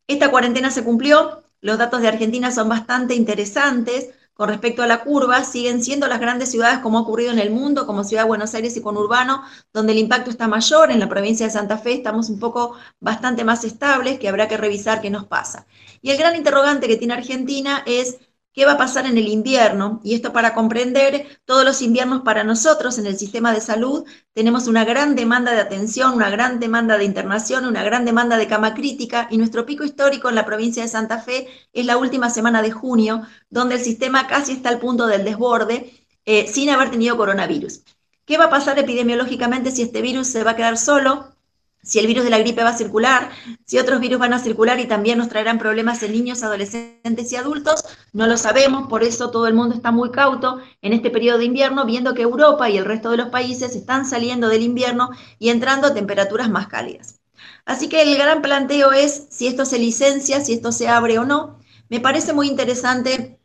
[0.08, 4.12] Esta cuarentena se cumplió, los datos de Argentina son bastante interesantes.
[4.34, 7.50] Con respecto a la curva, siguen siendo las grandes ciudades como ha ocurrido en el
[7.50, 9.42] mundo, como Ciudad de Buenos Aires y conurbano,
[9.74, 10.92] donde el impacto está mayor.
[10.92, 14.56] En la provincia de Santa Fe estamos un poco bastante más estables, que habrá que
[14.56, 15.66] revisar qué nos pasa.
[16.02, 18.18] Y el gran interrogante que tiene Argentina es
[18.58, 20.02] qué va a pasar en el invierno.
[20.04, 24.04] Y esto para comprender todos los inviernos para nosotros en el sistema de salud.
[24.34, 28.48] Tenemos una gran demanda de atención, una gran demanda de internación, una gran demanda de
[28.48, 29.28] cama crítica.
[29.30, 32.72] Y nuestro pico histórico en la provincia de Santa Fe es la última semana de
[32.72, 35.94] junio, donde el sistema casi está al punto del desborde
[36.26, 37.84] eh, sin haber tenido coronavirus.
[38.26, 41.37] ¿Qué va a pasar epidemiológicamente si este virus se va a quedar solo?
[41.84, 43.30] Si el virus de la gripe va a circular,
[43.66, 47.36] si otros virus van a circular y también nos traerán problemas en niños, adolescentes y
[47.36, 51.38] adultos, no lo sabemos, por eso todo el mundo está muy cauto en este periodo
[51.38, 55.12] de invierno, viendo que Europa y el resto de los países están saliendo del invierno
[55.40, 57.22] y entrando a temperaturas más cálidas.
[57.66, 61.26] Así que el gran planteo es si esto se licencia, si esto se abre o
[61.26, 61.60] no.
[61.90, 63.40] Me parece muy interesante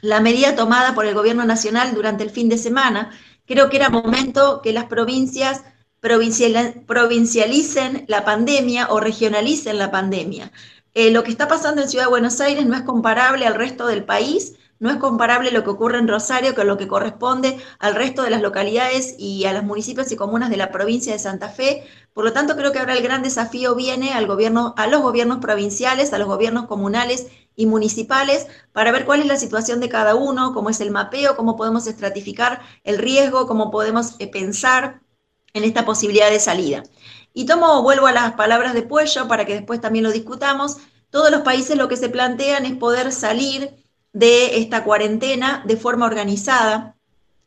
[0.00, 3.10] la medida tomada por el gobierno nacional durante el fin de semana.
[3.46, 5.62] Creo que era momento que las provincias
[6.00, 10.52] provincialicen la pandemia o regionalicen la pandemia.
[10.94, 13.86] Eh, lo que está pasando en Ciudad de Buenos Aires no es comparable al resto
[13.86, 17.96] del país, no es comparable lo que ocurre en Rosario con lo que corresponde al
[17.96, 21.48] resto de las localidades y a los municipios y comunas de la provincia de Santa
[21.48, 21.84] Fe.
[22.14, 25.38] Por lo tanto, creo que ahora el gran desafío viene al gobierno, a los gobiernos
[25.38, 30.14] provinciales, a los gobiernos comunales y municipales para ver cuál es la situación de cada
[30.14, 35.00] uno, cómo es el mapeo, cómo podemos estratificar el riesgo, cómo podemos eh, pensar
[35.58, 36.82] en esta posibilidad de salida.
[37.34, 40.78] Y tomo, vuelvo a las palabras de Puello para que después también lo discutamos.
[41.10, 43.70] Todos los países lo que se plantean es poder salir
[44.12, 46.96] de esta cuarentena de forma organizada.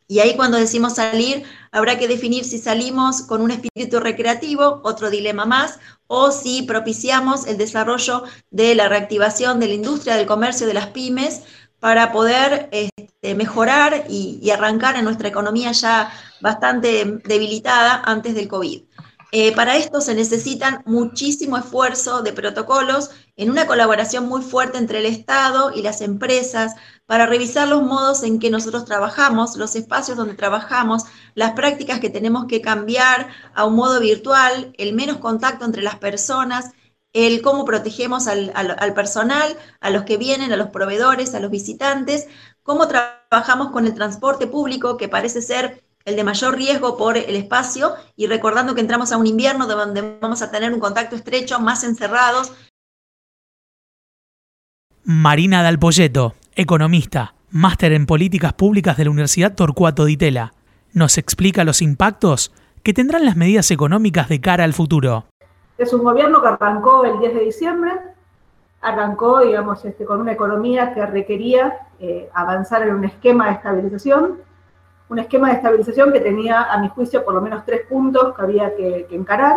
[0.07, 5.09] Y ahí cuando decimos salir, habrá que definir si salimos con un espíritu recreativo, otro
[5.09, 10.67] dilema más, o si propiciamos el desarrollo de la reactivación de la industria, del comercio,
[10.67, 11.43] de las pymes,
[11.81, 18.83] para poder este, mejorar y, arrancar en nuestra economía ya bastante debilitada antes del COVID.
[19.33, 24.99] Eh, para esto se necesitan muchísimo esfuerzo de protocolos en una colaboración muy fuerte entre
[24.99, 26.75] el Estado y las empresas
[27.07, 32.09] para revisar los modos en que nosotros trabajamos, los espacios donde trabajamos, las prácticas que
[32.09, 36.71] tenemos que cambiar a un modo virtual, el menos contacto entre las personas
[37.13, 42.27] el cómo protegemos al, personal, a los que vienen, a los proveedores, a los visitantes,
[42.63, 47.35] cómo trabajamos con el transporte público, que parece ser el de mayor riesgo por el
[47.35, 51.59] espacio, y recordando que entramos a un invierno donde vamos a tener un contacto estrecho,
[51.59, 52.53] más encerrados.
[55.03, 60.53] Marina Dalpolleto, economista, máster en políticas públicas de la Universidad Torcuato Di Tella,
[60.93, 62.51] nos explica los impactos
[62.83, 65.30] que tendrán las medidas económicas de cara al futuro.
[65.81, 67.91] Es un gobierno que arrancó el 10 de diciembre,
[68.81, 74.37] arrancó, digamos, este, con una economía que requería eh, avanzar en un esquema de estabilización,
[75.09, 78.41] un esquema de estabilización que tenía, a mi juicio, por lo menos tres puntos que
[78.43, 79.55] había que, encarar.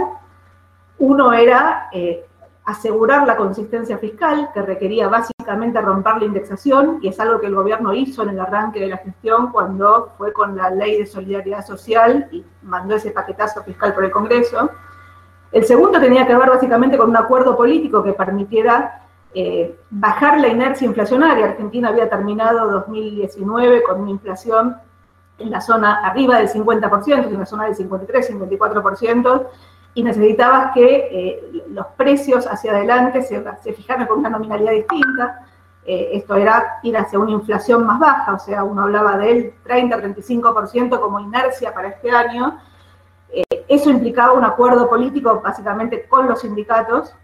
[0.97, 2.25] Uno era eh,
[2.65, 7.55] asegurar la consistencia fiscal, que requería básicamente romper la indexación, y es algo que el
[7.55, 11.67] gobierno hizo en el arranque de la gestión cuando fue con la ley de solidaridad
[11.67, 14.71] social y mandó ese paquetazo fiscal por el Congreso.
[15.55, 19.03] El segundo tenía que ver básicamente con un acuerdo político que permitiera
[19.33, 21.45] eh, bajar la inercia inflacionaria.
[21.47, 24.77] Argentina había terminado 2019 con una inflación
[25.39, 29.47] en la zona arriba del 50%, en la zona del 53, 54%,
[29.95, 35.47] y necesitaba que eh, los precios hacia adelante se, se, fijaran con una nominalidad distinta.
[35.87, 40.99] eh, esto era ir hacia una inflación más baja, o sea, uno hablaba del 30-35%
[40.99, 42.59] como inercia para este año.
[43.69, 47.15] Eh, eso implicaba un acuerdo político básicamente con los sindicatos,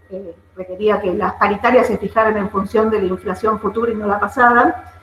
[0.55, 4.19] requería que las paritarias se fijaran en función de la inflación futura y no la
[4.19, 4.93] pasada.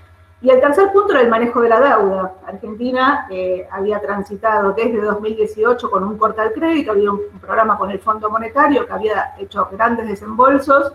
[0.41, 2.35] Y el tercer punto era el manejo de la deuda.
[2.47, 3.29] Argentina
[3.73, 8.31] había transitado desde 2018 con un corte al crédito, había un programa con el Fondo
[8.31, 10.93] Monetario que había hecho grandes desembolsos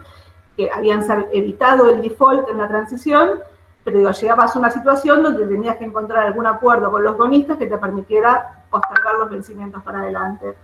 [0.55, 3.39] que habían evitado el default en la transición,
[3.83, 7.67] pero llegabas a una situación donde tenías que encontrar algún acuerdo con los bonistas que
[7.67, 10.55] te permitiera postergar los vencimientos para adelante.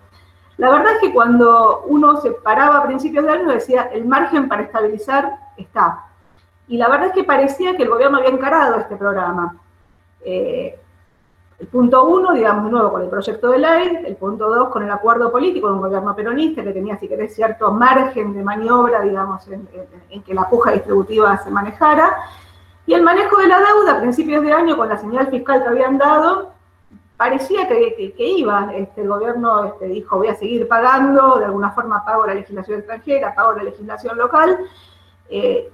[0.57, 4.49] La verdad es que cuando uno se paraba a principios de año decía, el margen
[4.49, 6.05] para estabilizar está.
[6.67, 9.55] Y la verdad es que parecía que el gobierno había encarado este programa.
[10.21, 10.77] Eh,
[11.59, 14.83] el punto uno, digamos de nuevo, con el proyecto de ley, el punto dos, con
[14.83, 19.01] el acuerdo político de un gobierno peronista que tenía, si querés, cierto margen de maniobra,
[19.01, 19.67] digamos, en,
[20.23, 22.15] que la puja distributiva se manejara,
[22.85, 25.69] y el manejo de la deuda a principios de año, con la señal fiscal que
[25.69, 26.53] habían dado,
[27.19, 28.73] parecía que, iba.
[28.73, 32.79] Este, el gobierno este, dijo, voy a seguir pagando, de alguna forma pago la legislación
[32.79, 34.57] extranjera, pago la legislación local,
[35.29, 35.69] eh,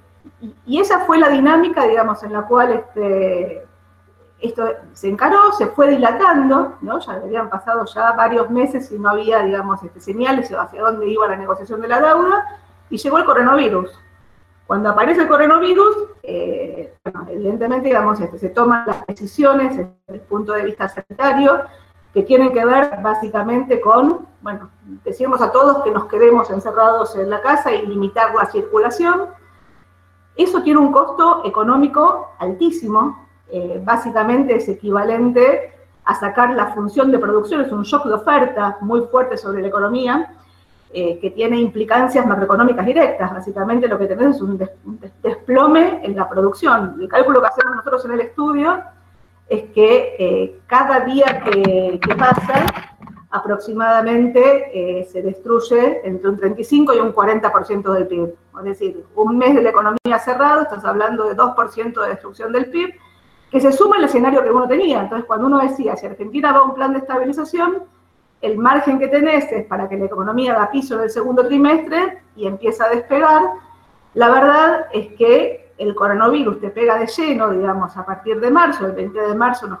[0.66, 3.64] y, esa fue la dinámica, digamos, en la cual este,
[4.40, 6.98] esto se encaró, se fue dilatando, ¿no?
[6.98, 11.28] Ya habían pasado ya varios meses y no había, digamos, este, señales hacia dónde iba
[11.28, 12.44] la negociación de la deuda,
[12.90, 13.96] y llegó el coronavirus.
[14.66, 16.92] Cuando aparece el coronavirus, eh,
[17.30, 21.62] evidentemente, digamos, este, se toman las decisiones desde el punto de vista sanitario
[22.12, 24.70] que tienen que ver básicamente con, bueno,
[25.04, 29.26] decimos a todos que nos quedemos encerrados en la casa y limitar la circulación.
[30.34, 37.18] Eso tiene un costo económico altísimo, eh, básicamente es equivalente a sacar la función de
[37.18, 40.34] producción, es un shock de oferta muy fuerte sobre la economía,
[40.92, 43.32] eh, que tiene implicancias macroeconómicas directas.
[43.32, 44.58] Básicamente lo que tenemos es un,
[45.22, 46.96] desplome en la producción.
[47.00, 48.82] El cálculo que hacemos nosotros en el estudio
[49.48, 52.66] es que eh, cada día que, pasa,
[53.30, 58.34] aproximadamente se destruye entre un 35 y un 40% del PIB.
[58.58, 62.70] Es decir, un mes de la economía cerrado, estás hablando de 2% de destrucción del
[62.70, 62.94] PIB,
[63.50, 65.00] que se suma el escenario que uno tenía.
[65.00, 67.84] Entonces, cuando uno decía, si Argentina va a un plan de estabilización,
[68.46, 72.22] el margen que tenés es para que la economía da piso en el segundo trimestre
[72.36, 73.42] y empieza a despegar,
[74.14, 78.86] la verdad es que el coronavirus te pega de lleno, digamos, a partir de marzo,
[78.86, 79.80] el 20 de marzo nos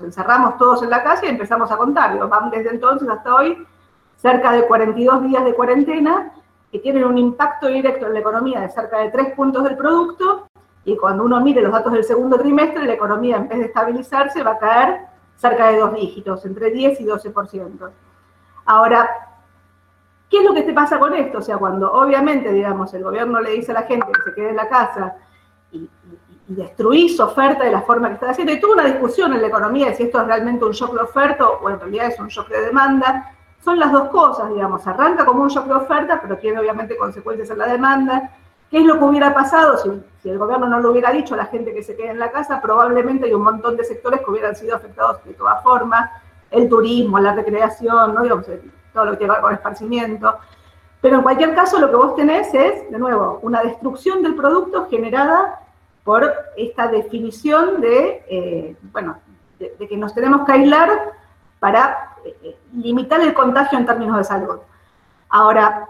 [0.00, 2.18] encerramos todos en la casa y empezamos a contar.
[2.28, 3.64] Van desde entonces hasta hoy
[4.16, 6.32] cerca de 42 días de cuarentena
[6.72, 10.48] que tienen un impacto directo en la economía de cerca de 3 puntos del producto
[10.84, 14.42] y cuando uno mire los datos del segundo trimestre, la economía en vez de estabilizarse
[14.42, 15.09] va a caer
[15.40, 17.90] cerca de dos dígitos, entre 10 y 12%.
[18.66, 19.08] Ahora,
[20.28, 21.38] ¿qué es lo que te pasa con esto?
[21.38, 24.50] O sea, cuando obviamente, digamos, el gobierno le dice a la gente que se quede
[24.50, 25.16] en la casa
[25.72, 25.88] y,
[26.46, 29.86] destruís oferta de la forma que está haciendo, y tuvo una discusión en la economía
[29.86, 32.48] de si esto es realmente un shock de oferta o en realidad es un shock
[32.48, 36.58] de demanda, son las dos cosas, digamos, arranca como un shock de oferta, pero tiene
[36.58, 38.36] obviamente consecuencias en la demanda,
[38.70, 41.46] ¿Qué es lo que hubiera pasado si, el gobierno no lo hubiera dicho a la
[41.46, 42.60] gente que se quede en la casa?
[42.60, 46.08] Probablemente hay un montón de sectores que hubieran sido afectados de todas formas,
[46.52, 50.38] el turismo, la recreación, todo lo que tiene que ver con esparcimiento.
[51.00, 54.86] Pero en cualquier caso lo que vos tenés es, de nuevo, una destrucción del producto
[54.88, 55.60] generada
[56.04, 59.18] por esta definición de, eh, bueno,
[59.58, 61.12] de, que nos tenemos que aislar
[61.58, 64.58] para eh, limitar el contagio en términos de salud.
[65.28, 65.88] Ahora,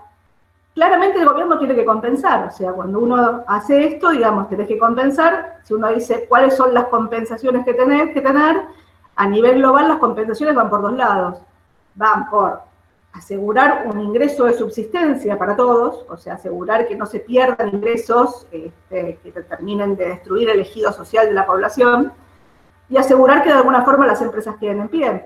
[0.75, 4.79] claramente el gobierno tiene que compensar, o sea, cuando uno hace esto, digamos, tenés que
[4.79, 8.63] compensar, si uno dice cuáles son las compensaciones que tenés que tener,
[9.17, 11.39] a nivel global las compensaciones van por dos lados,
[11.95, 12.61] van por
[13.13, 18.47] asegurar un ingreso de subsistencia para todos, o sea, asegurar que no se pierdan ingresos
[18.53, 22.13] este, que terminen de destruir el ejido social de la población,
[22.91, 25.25] y asegurar que de alguna forma las empresas queden en pie.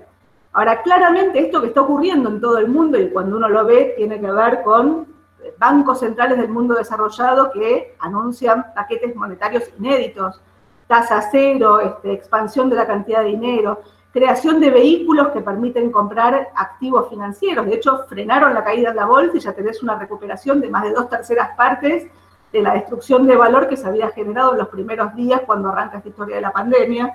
[0.52, 3.94] Ahora, claramente esto que está ocurriendo en todo el mundo y cuando uno lo ve
[3.96, 5.13] tiene que ver con
[5.58, 10.40] bancos centrales del mundo desarrollado que anuncian paquetes monetarios inéditos,
[10.86, 13.80] tasa cero, este, expansión de la cantidad de dinero,
[14.12, 17.66] creación de vehículos que permiten comprar activos financieros.
[17.66, 20.84] De hecho, frenaron la caída de la bolsa y ya tenés una recuperación de más
[20.84, 22.06] de dos terceras partes
[22.52, 25.96] de la destrucción de valor que se había generado en los primeros días cuando arranca
[25.96, 27.12] esta historia de la pandemia.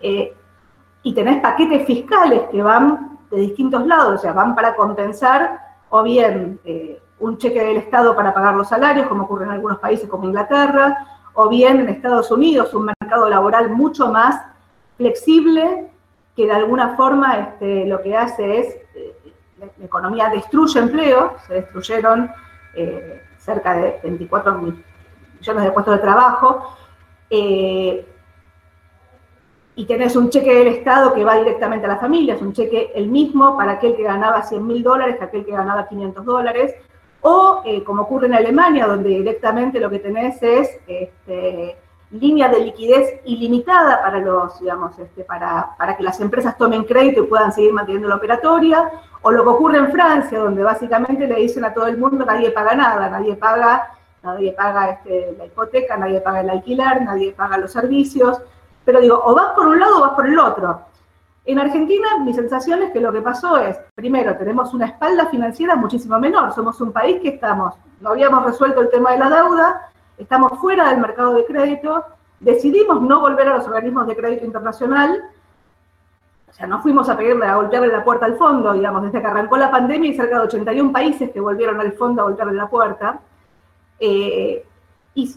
[0.00, 0.34] Eh,
[1.02, 5.60] y tenés paquetes fiscales que van de distintos lados, o sea, van para compensar
[5.90, 9.78] o bien eh, un cheque del Estado para pagar los salarios, como ocurre en algunos
[9.78, 14.42] países como Inglaterra, o bien en Estados Unidos un mercado laboral mucho más
[14.96, 15.90] flexible,
[16.36, 19.14] que de alguna forma este, lo que hace es, eh,
[19.58, 22.30] la, economía destruye empleo, se destruyeron
[22.74, 26.76] eh, cerca de 24 millones de puestos de trabajo,
[27.30, 28.06] eh,
[29.74, 33.08] y tenés un cheque del Estado que va directamente a las familias, un cheque el
[33.08, 36.74] mismo para aquel que ganaba 100 mil dólares que aquel que ganaba 500 dólares,
[37.22, 41.76] o eh, como ocurre en Alemania, donde directamente lo que tenés es este,
[42.10, 47.22] línea de liquidez ilimitada para los, digamos, este, para, para que las empresas tomen crédito
[47.22, 48.90] y puedan seguir manteniendo la operatoria,
[49.22, 52.50] o lo que ocurre en Francia, donde básicamente le dicen a todo el mundo nadie
[52.50, 53.92] paga nada, nadie paga,
[54.22, 58.42] nadie paga este, la hipoteca, nadie paga el alquiler, nadie paga los servicios,
[58.84, 60.91] pero digo, o vas por un lado o vas por el otro.
[61.44, 65.74] En Argentina, mi sensación es que lo que pasó es, primero, tenemos una espalda financiera
[65.74, 66.52] muchísimo menor.
[66.52, 70.90] Somos un país que estamos, no habíamos resuelto el tema de la deuda, estamos fuera
[70.90, 72.04] del mercado de crédito,
[72.38, 75.30] decidimos no volver a los organismos de crédito internacional,
[76.48, 79.26] o sea, no fuimos a pedirle a golpearle la puerta al fondo, digamos, desde que
[79.26, 82.68] arrancó la pandemia y cerca de 81 países que volvieron al fondo a golpearle la
[82.68, 83.20] puerta.
[83.98, 84.62] Eh,
[85.14, 85.34] y,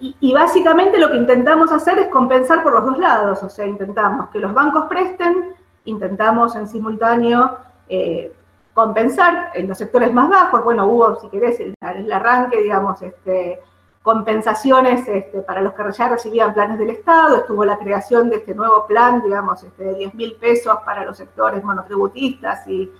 [0.00, 4.28] y, básicamente lo que intentamos hacer es compensar por los dos lados, o sea, intentamos
[4.30, 7.56] que los bancos presten, intentamos en simultáneo
[7.88, 8.32] eh,
[8.74, 13.60] compensar en los sectores más bajos, bueno, hubo, si querés, el, arranque, digamos, este,
[14.02, 18.54] compensaciones este, para los que ya recibían planes del Estado, estuvo la creación de este
[18.54, 22.90] nuevo plan, digamos, este, de 10 mil pesos para los sectores monotributistas y,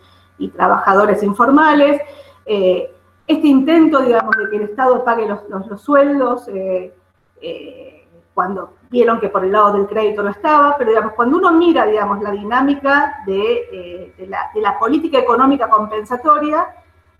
[0.56, 2.02] trabajadores informales.
[2.44, 2.94] Eh,
[3.26, 6.94] este intento, digamos, de que el Estado pague los, sueldos, eh,
[7.40, 11.52] eh, cuando vieron que por el lado del crédito no estaba, pero digamos, cuando uno
[11.52, 16.66] mira, digamos, la dinámica de, eh, la, política económica compensatoria,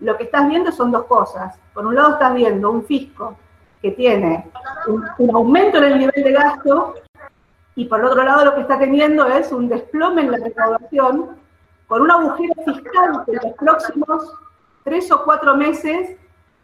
[0.01, 1.57] lo que estás viendo son dos cosas.
[1.73, 3.37] Por un lado estás viendo un fisco
[3.81, 4.51] que tiene
[4.89, 6.95] un, un aumento en el nivel de gasto
[7.77, 11.31] y por otro lado lo que está teniendo es un desplome en la recaudación
[11.87, 14.33] con un agujero fiscal que en los próximos
[14.85, 16.17] tres o cuatro meses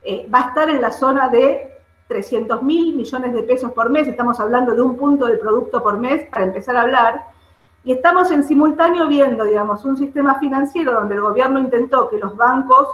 [0.05, 1.71] eh, va a estar en la zona de
[2.07, 5.99] 300 mil millones de pesos por mes, estamos hablando de un punto del producto por
[5.99, 7.25] mes para empezar a hablar,
[7.83, 12.37] y estamos en simultáneo viendo, digamos, un sistema financiero donde el gobierno intentó que los
[12.37, 12.89] bancos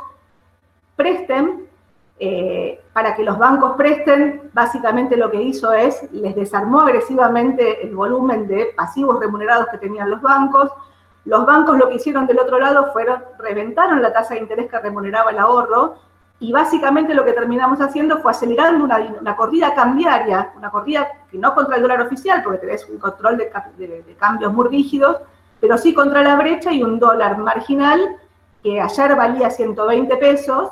[0.94, 1.66] presten,
[2.18, 7.94] eh, para que los bancos presten, básicamente lo que hizo es, les desarmó agresivamente el
[7.94, 10.70] volumen de pasivos remunerados que tenían los bancos,
[11.26, 14.78] los bancos lo que hicieron del otro lado fueron, reventaron la tasa de interés que
[14.78, 15.96] remuneraba el ahorro
[16.38, 21.54] y básicamente lo que terminamos haciendo fue acelerando una, corrida cambiaria, una corrida que no
[21.54, 25.16] contra el dólar oficial, porque tenés un control de, cambios muy rígidos,
[25.60, 28.18] pero sí contra la brecha y un dólar marginal
[28.62, 30.70] que ayer valía 120 pesos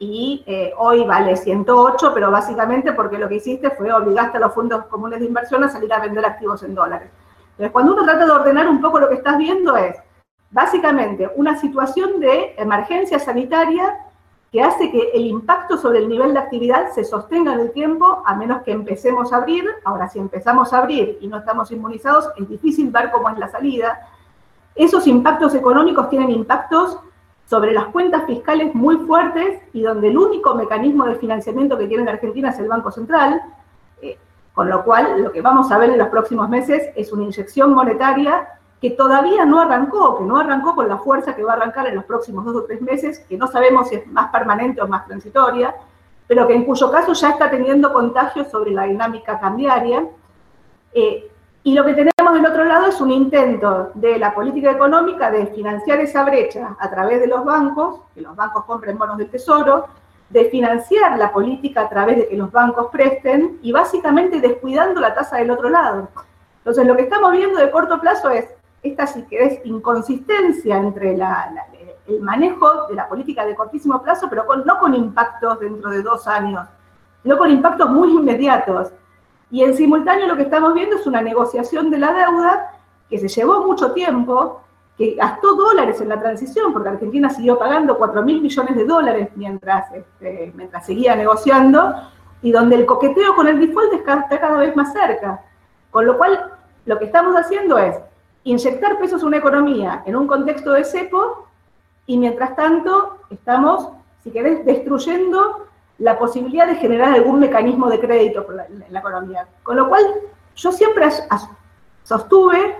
[0.00, 4.54] y eh, hoy vale 108, pero básicamente porque lo que hiciste fue obligaste a los
[4.54, 7.10] fondos comunes de inversión a salir a vender activos en dólares.
[7.58, 9.96] Entonces, cuando uno trata de ordenar un poco lo que estás viendo es,
[10.52, 13.96] básicamente, una situación de emergencia sanitaria
[14.52, 18.22] que hace que el impacto sobre el nivel de actividad se sostenga en el tiempo,
[18.24, 19.64] a menos que empecemos a abrir.
[19.84, 23.48] Ahora, si empezamos a abrir y no estamos inmunizados, es difícil ver cómo es la
[23.48, 24.06] salida.
[24.76, 26.96] Esos impactos económicos tienen impactos
[27.44, 32.04] sobre las cuentas fiscales muy fuertes y donde el único mecanismo de financiamiento que tiene
[32.04, 33.42] la Argentina es el Banco Central.
[34.58, 37.72] Con lo cual, lo que vamos a ver en los próximos meses es una inyección
[37.72, 41.86] monetaria que todavía no arrancó, que no arrancó con la fuerza que va a arrancar
[41.86, 44.88] en los próximos dos o tres meses, que no sabemos si es más permanente o
[44.88, 45.76] más transitoria,
[46.26, 50.04] pero que en cuyo caso ya está teniendo contagios sobre la dinámica cambiaria.
[50.92, 51.30] Eh,
[51.62, 55.46] y lo que tenemos del otro lado es un intento de la política económica de
[55.46, 59.86] financiar esa brecha a través de los bancos, que los bancos compren bonos del tesoro,
[60.30, 65.14] de financiar la política a través de que los bancos presten y básicamente descuidando la
[65.14, 66.08] tasa del otro lado.
[66.58, 68.46] Entonces, lo que estamos viendo de corto plazo es
[68.82, 74.78] esta, si querés, inconsistencia entre el manejo de la política de cortísimo plazo, pero no
[74.78, 76.66] con impactos dentro de dos años,
[77.22, 78.92] sino con impactos muy inmediatos.
[79.50, 82.72] Y en simultáneo lo que estamos viendo es una negociación de la deuda
[83.08, 84.60] que se llevó mucho tiempo,
[84.98, 89.28] que gastó dólares en la transición, porque Argentina siguió pagando 4 mil millones de dólares
[89.36, 91.94] mientras, este, mientras seguía negociando,
[92.42, 95.40] y donde el coqueteo con el default está cada vez más cerca.
[95.92, 96.52] Con lo cual,
[96.84, 97.96] lo que estamos haciendo es
[98.42, 101.46] inyectar pesos en una economía en un contexto de cepo,
[102.06, 103.90] y mientras tanto estamos,
[104.24, 105.66] si querés, destruyendo
[105.98, 109.46] la posibilidad de generar algún mecanismo de crédito en la economía.
[109.62, 110.02] Con lo cual,
[110.56, 111.08] yo siempre
[112.02, 112.74] sostuve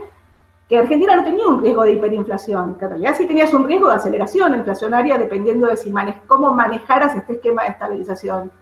[0.68, 3.88] que Argentina no tenía un riesgo de hiperinflación, que en realidad sí tenías un riesgo
[3.88, 5.92] de aceleración inflacionaria dependiendo de si
[6.26, 8.52] cómo manejaras este esquema de estabilización.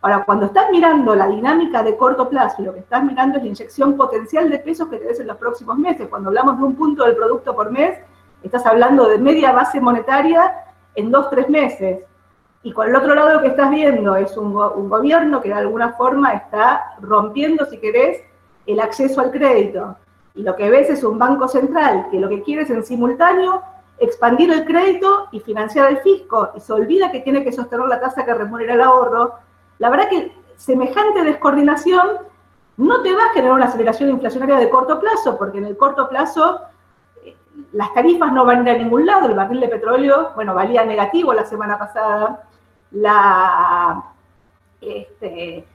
[0.00, 3.48] Ahora, cuando estás mirando la dinámica de corto plazo lo que estás mirando es la
[3.48, 7.04] inyección potencial de pesos que tenés en los próximos meses, cuando hablamos de un punto
[7.04, 7.98] del producto por mes,
[8.44, 10.54] estás hablando de media base monetaria
[10.94, 11.98] en dos, tres meses.
[12.62, 15.54] Y con el otro lado lo que estás viendo es un, un gobierno que de
[15.54, 18.22] alguna forma está rompiendo, si querés,
[18.66, 19.96] el acceso al crédito.
[20.34, 23.62] Y lo que ves es un banco central que lo que quiere es en simultáneo
[23.98, 26.50] expandir el crédito y financiar el fisco.
[26.56, 29.34] Y se olvida que tiene que sostener la tasa que remunera el ahorro.
[29.78, 32.08] La verdad que semejante descoordinación
[32.76, 36.08] no te va a generar una aceleración inflacionaria de corto plazo, porque en el corto
[36.08, 36.60] plazo
[37.22, 37.36] eh,
[37.72, 40.84] las tarifas no van a ir a ningún lado, el barril de petróleo, bueno, valía
[40.84, 42.42] negativo la semana pasada,
[42.92, 44.02] la,
[44.80, 45.66] este,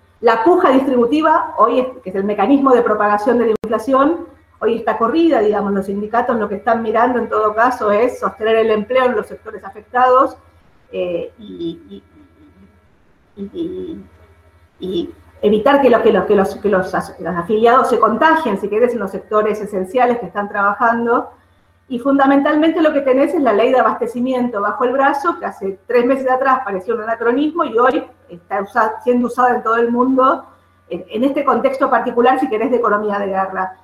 [0.43, 4.25] puja distributiva, hoy que es el mecanismo de propagación de la inflación,
[4.59, 8.57] hoy está corrida, digamos, los sindicatos lo que están mirando en todo caso es sostener
[8.57, 10.37] el empleo en los sectores afectados
[10.91, 12.03] eh, y,
[15.41, 19.11] evitar que, que, los, que, los, que los, afiliados se contagien, si querés, en los
[19.11, 21.31] sectores esenciales que están trabajando.
[21.87, 25.79] Y fundamentalmente lo que tenés es la ley de abastecimiento bajo el brazo, que hace
[25.85, 28.65] tres meses atrás pareció un anacronismo y hoy está
[29.03, 30.45] siendo usada en todo el mundo,
[30.89, 33.77] en, este contexto particular, si querés, de economía de guerra.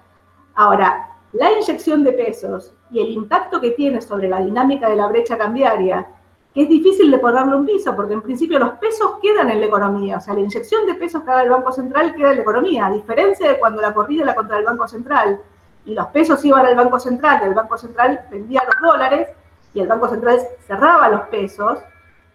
[0.55, 5.07] Ahora, la inyección de pesos y el impacto que tiene sobre la dinámica de la
[5.07, 6.07] brecha cambiaria,
[6.53, 9.67] que es difícil de ponerle un piso, porque en principio los pesos quedan en la
[9.67, 12.41] economía, o sea, la inyección de pesos que haga el Banco Central queda en la
[12.41, 15.39] economía, a diferencia de cuando la corrida era contra el Banco Central,
[15.85, 19.29] y los pesos iban al Banco Central, y el Banco Central vendía los dólares,
[19.73, 21.79] y el Banco Central cerraba los pesos,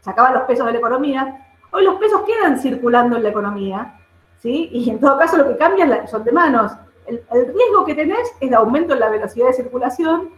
[0.01, 4.01] sacaba los pesos de la economía, hoy los pesos quedan circulando en la economía,
[4.39, 4.71] ¿sí?
[4.73, 6.73] Y en todo caso lo que cambian son de manos.
[7.07, 10.31] El, riesgo que tenés es de aumento en la velocidad de circulación,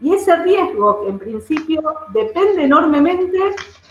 [0.00, 3.38] y ese riesgo, en principio depende enormemente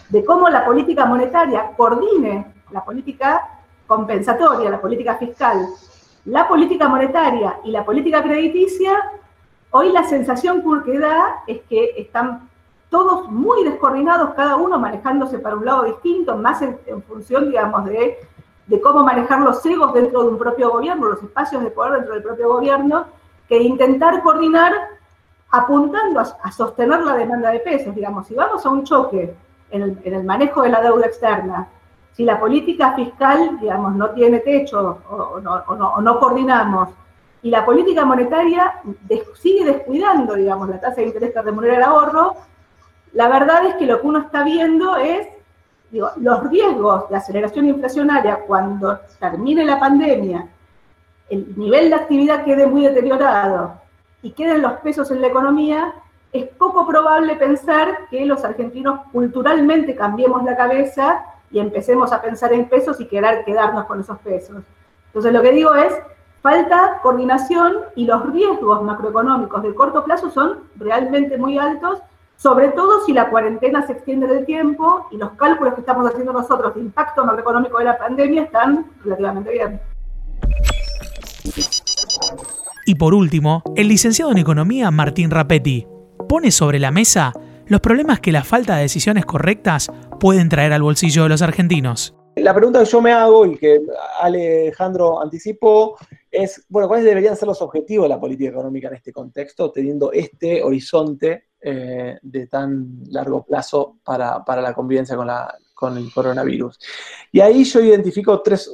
[0.10, 3.48] de cómo la política monetaria coordine la política
[3.88, 5.68] compensatoria, la política fiscal,
[6.26, 9.12] la política monetaria y la política crediticia,
[9.72, 12.50] hoy la sensación que da es que están
[12.90, 18.18] todos muy descoordinados, cada uno manejándose para un lado distinto, más en, función, digamos, de,
[18.82, 22.24] cómo manejar los egos dentro de un propio gobierno, los espacios de poder dentro del
[22.24, 23.06] propio gobierno,
[23.48, 24.74] que intentar coordinar
[25.52, 27.94] apuntando a, sostener la demanda de pesos.
[27.94, 29.36] Digamos, si vamos a un choque
[29.72, 31.68] en el manejo de la deuda externa
[32.16, 36.90] si la política fiscal, digamos, no tiene techo o, no, coordinamos,
[37.42, 38.82] y la política monetaria
[39.36, 42.36] sigue descuidando, digamos, la tasa de interés que remunera el ahorro,
[43.12, 45.28] la verdad es que lo que uno está viendo es
[45.92, 50.48] digo, los riesgos de aceleración inflacionaria cuando termine la pandemia,
[51.30, 53.82] el nivel de actividad quede muy deteriorado
[54.22, 55.94] y queden los pesos en la economía,
[56.32, 62.52] es poco probable pensar que los argentinos culturalmente cambiemos la cabeza y empecemos a pensar
[62.52, 64.64] en pesos y querer quedarnos con esos pesos.
[65.08, 65.94] Entonces lo que digo es,
[66.42, 72.00] falta coordinación y los riesgos macroeconómicos de corto plazo son realmente muy altos,
[72.38, 76.34] sobre todo si la cuarentena se extiende del tiempo y los cálculos que estamos haciendo
[76.34, 79.80] nosotros de impacto macroeconómico de la pandemia están relativamente bien.
[82.86, 85.88] Y por último, el licenciado en Economía Martín Rapetti
[86.30, 87.34] pone sobre la mesa
[87.68, 92.16] los problemas que la falta de decisiones correctas pueden traer al bolsillo de los argentinos.
[92.36, 93.80] La pregunta que yo me hago y que
[94.22, 95.98] Alejandro anticipó
[96.30, 100.12] es, bueno, ¿cuáles deberían ser los objetivos de la política económica en este contexto, teniendo
[100.12, 105.18] este horizonte eh, de tan largo plazo para, la convivencia
[105.74, 106.78] con, el coronavirus?
[107.32, 108.72] Y ahí yo identifico tres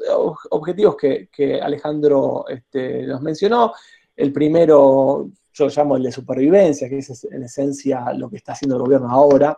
[0.49, 3.71] objetivos que, Alejandro este, nos mencionó.
[4.13, 8.75] El primero, yo llamo el de supervivencia, que es en esencia lo que está haciendo
[8.75, 9.57] el gobierno ahora,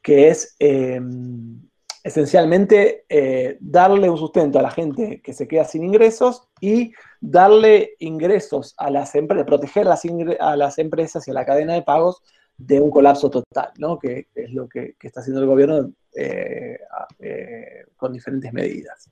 [0.00, 1.60] que es em,
[2.02, 6.92] esencialmente eh, darle un sustento a la gente que se queda sin ingresos y
[7.26, 12.22] darle ingresos a las empresas, proteger a las empresas y a la cadena de pagos
[12.56, 13.98] de un colapso total, ¿no?
[13.98, 16.78] que, es lo que, está haciendo el gobierno eh,
[17.18, 19.10] eh, con diferentes medidas.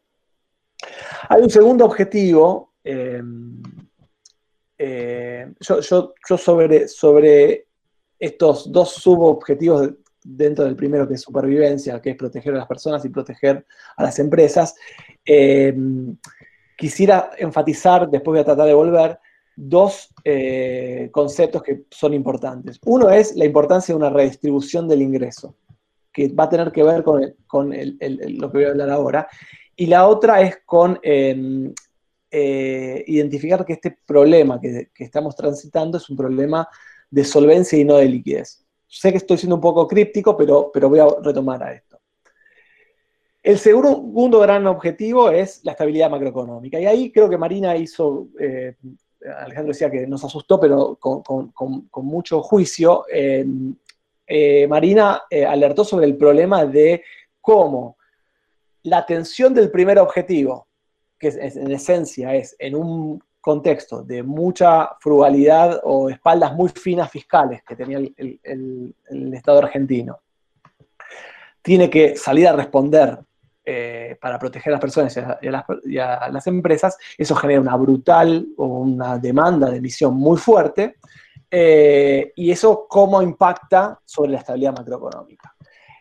[1.28, 3.62] Hay un segundo objetivo, em,
[5.60, 5.80] yo,
[6.36, 7.66] sobre,
[8.18, 9.90] estos dos subobjetivos
[10.22, 13.64] dentro del primero que es supervivencia, que es proteger a las personas y proteger
[13.96, 14.76] a las empresas,
[15.24, 15.74] eh,
[16.82, 19.16] quisiera enfatizar, después voy a tratar de volver,
[19.54, 22.80] dos eh, conceptos que son importantes.
[22.84, 25.54] Uno es la importancia de una redistribución del ingreso,
[26.12, 29.28] que va a tener que ver con, lo que voy a hablar ahora.
[29.76, 31.72] Y la otra es con em,
[32.28, 36.68] eh, identificar que este problema que estamos transitando es un problema
[37.08, 38.66] de solvencia y no de liquidez.
[38.88, 41.91] Sé que estoy siendo un poco críptico, pero, pero voy a retomar a esto.
[43.42, 46.78] El segundo gran objetivo es la estabilidad macroeconómica.
[46.78, 48.76] Y ahí creo que Marina hizo, eh,
[49.38, 53.76] Alejandro decía que nos asustó, pero con, mucho juicio, en
[54.26, 57.02] eh, Marina eh, alertó sobre el problema de
[57.40, 57.96] cómo
[58.84, 60.68] la atención del primer objetivo,
[61.18, 67.62] que en esencia es en un contexto de mucha frugalidad o espaldas muy finas fiscales
[67.64, 68.94] que tenía el,
[69.34, 70.20] Estado argentino,
[71.60, 73.18] tiene que salir a responder
[73.64, 78.66] eh, para proteger a las personas y a las, empresas, eso genera una brutal o
[78.66, 80.96] una demanda de emisión muy fuerte,
[81.48, 85.54] eh, y eso cómo impacta sobre la estabilidad macroeconómica.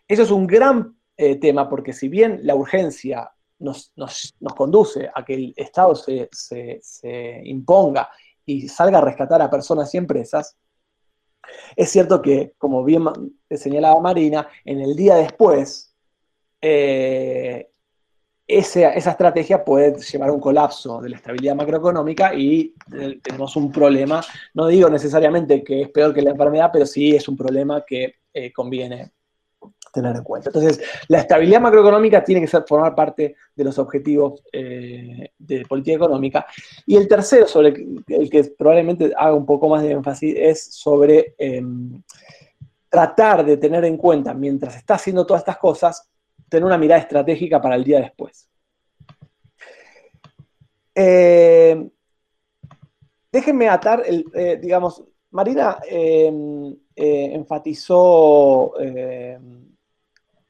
[0.08, 3.92] Eso es un gran eh, tema porque si bien la urgencia nos,
[4.56, 6.80] conduce a que el Estado se,
[7.44, 8.08] imponga
[8.44, 10.56] y salga a rescatar a personas y empresas,
[11.76, 13.04] es cierto que, como bien
[13.50, 15.91] señalaba Marina, en el día después,
[16.62, 17.68] eh,
[18.46, 23.72] esa, estrategia puede llevar a un colapso de la estabilidad macroeconómica y eh, tenemos un
[23.72, 24.22] problema,
[24.54, 28.14] no digo necesariamente que es peor que la enfermedad, pero sí es un problema que
[28.32, 29.10] eh, conviene
[29.92, 30.48] tener en cuenta.
[30.48, 36.46] Entonces, la estabilidad macroeconómica tiene que ser, formar parte de los objetivos de política económica.
[36.86, 37.74] Y el tercero, sobre
[38.08, 42.02] el, que probablemente haga un poco más de énfasis, es sobre em,
[42.88, 46.11] tratar de tener en cuenta, mientras está haciendo todas estas cosas,
[46.52, 48.48] tener una mirada estratégica para el día después.
[50.94, 51.88] Eh,
[53.32, 59.72] déjenme atar, el, eh, digamos, Marina em, enfatizó em,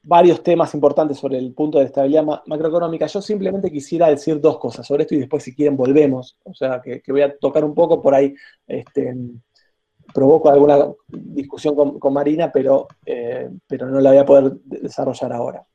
[0.03, 3.07] varios temas importantes sobre el punto de estabilidad macroeconómica.
[3.07, 6.37] Yo simplemente quisiera decir dos cosas sobre esto y después si quieren volvemos.
[6.43, 8.35] O sea, que, voy a tocar un poco por ahí.
[8.67, 9.15] Este,
[10.13, 15.65] provoco alguna discusión con, Marina, pero, eh, pero no la voy a poder desarrollar ahora.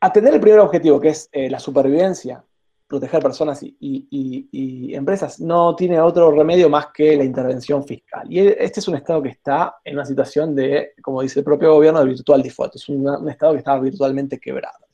[0.00, 2.44] Atender el primer objetivo, que es eh, la supervivencia
[2.86, 8.26] proteger personas y, empresas, no tiene otro remedio más que la intervención fiscal.
[8.30, 11.74] Y este es un Estado que está en una situación de, como dice el propio
[11.74, 12.76] gobierno, de virtual default.
[12.76, 14.86] Es un, Estado que está virtualmente quebrado.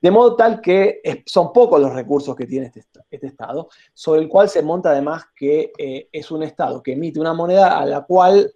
[0.00, 4.28] De modo tal que son pocos los recursos que tiene este, este Estado, sobre el
[4.28, 8.02] cual se monta además que eh, es un Estado que emite una moneda a la
[8.02, 8.52] cual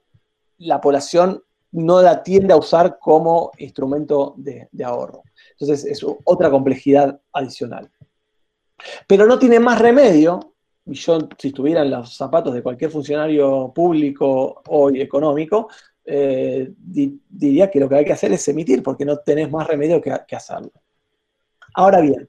[0.58, 1.42] la población
[1.72, 5.22] no la tiende a usar como instrumento de ahorro.
[5.58, 7.90] Entonces es otra complejidad adicional.
[9.06, 10.54] Pero no tiene más remedio,
[10.86, 15.68] y yo si estuviera en los zapatos de cualquier funcionario público o económico,
[16.04, 20.00] eh, diría que lo que hay que hacer es emitir, porque no tenés más remedio
[20.00, 20.72] que, hacerlo.
[21.74, 22.28] Ahora bien,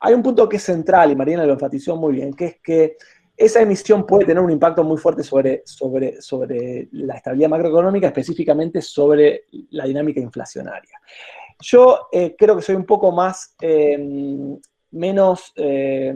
[0.00, 2.96] hay un punto que es central, y Marina lo enfatizó muy bien, que es que
[3.40, 8.82] esa emisión puede tener un impacto muy fuerte sobre, sobre, sobre la estabilidad macroeconómica, específicamente
[8.82, 11.00] sobre la dinámica inflacionaria.
[11.58, 14.58] Yo eh, creo que soy un poco más em,
[14.90, 16.14] menos, eh,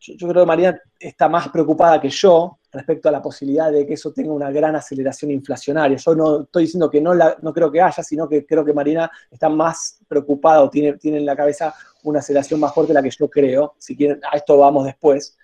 [0.00, 3.94] yo, creo que Marina está más preocupada que yo respecto a la posibilidad de que
[3.94, 5.96] eso tenga una gran aceleración inflacionaria.
[5.98, 8.72] Yo no estoy diciendo que no, la, no creo que haya, sino que creo que
[8.72, 12.94] Marina está más preocupada o tiene, tiene en la cabeza una aceleración más fuerte de
[12.94, 13.74] la que yo creo.
[13.78, 15.36] Si quieren, a esto vamos después.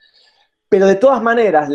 [0.73, 1.69] Pero de todas maneras,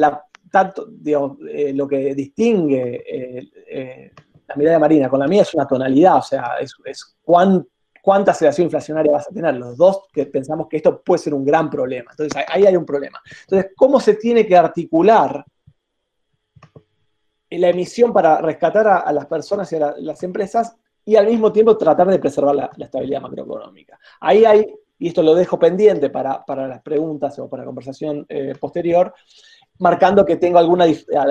[0.49, 4.11] tanto, eh, lo que distingue eh,
[4.47, 8.65] la mirada de Marina con la mía es una tonalidad, o sea, es, cuánta aceleración
[8.65, 9.53] inflacionaria vas a tener.
[9.53, 12.09] Los dos que pensamos que esto puede ser un gran problema.
[12.09, 13.21] Entonces, ahí hay un problema.
[13.41, 15.45] Entonces, ¿cómo se tiene que articular
[17.51, 20.75] la emisión para rescatar a, las personas y a las empresas
[21.05, 23.99] y al mismo tiempo tratar de preservar la, estabilidad macroeconómica?
[24.21, 29.13] Ahí hay, y esto lo dejo pendiente para, las preguntas o para conversación eh, posterior,
[29.79, 30.85] marcando que tengo alguna,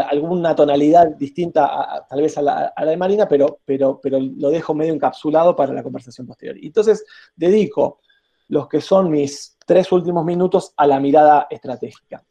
[0.09, 4.95] alguna tonalidad distinta tal vez a la, de Marina, pero, pero, pero lo dejo medio
[4.95, 6.57] encapsulado para la conversación posterior.
[6.63, 7.05] Entonces,
[7.35, 8.01] dedico
[8.49, 12.25] los que son mis tres últimos minutos a la mirada estratégica.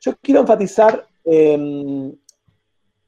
[0.00, 2.12] Yo quiero enfatizar em,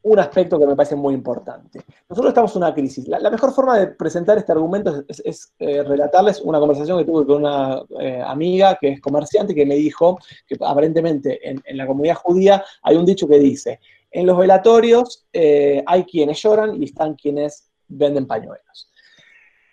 [0.07, 1.81] un aspecto que me parece muy importante.
[2.09, 3.09] Nosotros estamos en una crisis.
[3.09, 7.39] La, mejor forma de presentar este argumento es, eh, relatarles una conversación que tuve con
[7.39, 12.65] una eh, amiga que es comerciante que me dijo que aparentemente en, la comunidad judía
[12.85, 13.81] hay un dicho que dice,
[14.13, 18.93] en los velatorios eh, hay quienes lloran y están quienes venden pañuelos.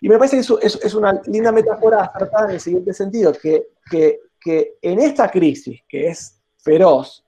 [0.00, 3.68] Y me parece que eso es, una linda metáfora acertada en el siguiente sentido, que,
[3.88, 7.23] que, que en esta crisis, que es feroz,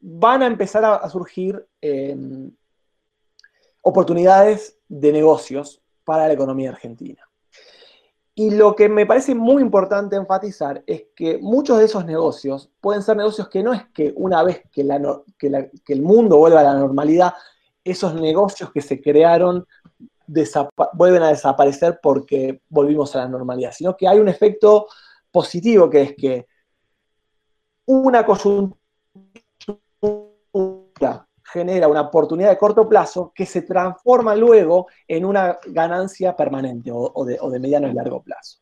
[0.00, 2.50] van a empezar a, surgir em,
[3.82, 7.22] oportunidades de negocios para la economía argentina.
[8.34, 13.02] Y lo que me parece muy importante enfatizar es que muchos de esos negocios pueden
[13.02, 17.34] ser negocios que no es que una vez que, el mundo vuelva a la normalidad,
[17.84, 19.66] esos negocios que se crearon
[20.94, 24.86] vuelven a desaparecer porque volvimos a la normalidad, sino que hay un efecto
[25.30, 26.46] positivo que es que
[27.84, 28.78] una coyuntura
[31.52, 37.24] genera una oportunidad de corto plazo que se transforma luego en una ganancia permanente o,
[37.24, 38.58] de, mediano y largo plazo.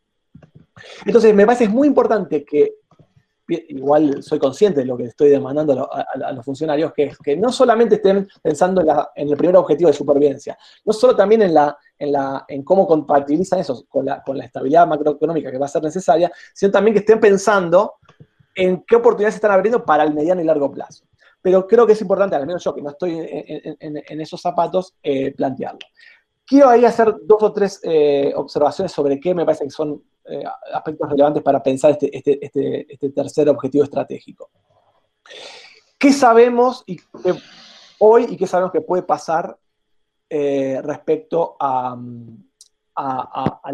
[1.04, 2.76] Entonces, me parece muy importante que,
[3.46, 7.96] igual soy consciente de lo que estoy demandando a, los funcionarios, que que no solamente
[7.96, 8.82] estén pensando
[9.14, 12.86] en, el primer objetivo de supervivencia, no solo también en, la, en, la, en cómo
[12.86, 16.94] compatibilizan eso con la, con la estabilidad macroeconómica que va a ser necesaria, sino también
[16.94, 17.94] que estén pensando
[18.54, 21.07] en qué oportunidades se están abriendo para el mediano y largo plazo
[21.40, 25.32] pero creo que es importante, al menos yo que no estoy en, esos zapatos, eh,
[25.32, 25.80] plantearlo.
[26.44, 30.44] Quiero ahí hacer dos o tres eh, observaciones sobre qué me parece que son eh,
[30.72, 34.50] aspectos relevantes para pensar este, este, este, este, tercer objetivo estratégico.
[35.98, 36.84] ¿Qué sabemos
[37.98, 39.58] hoy y qué sabemos que puede pasar
[40.30, 41.98] respecto al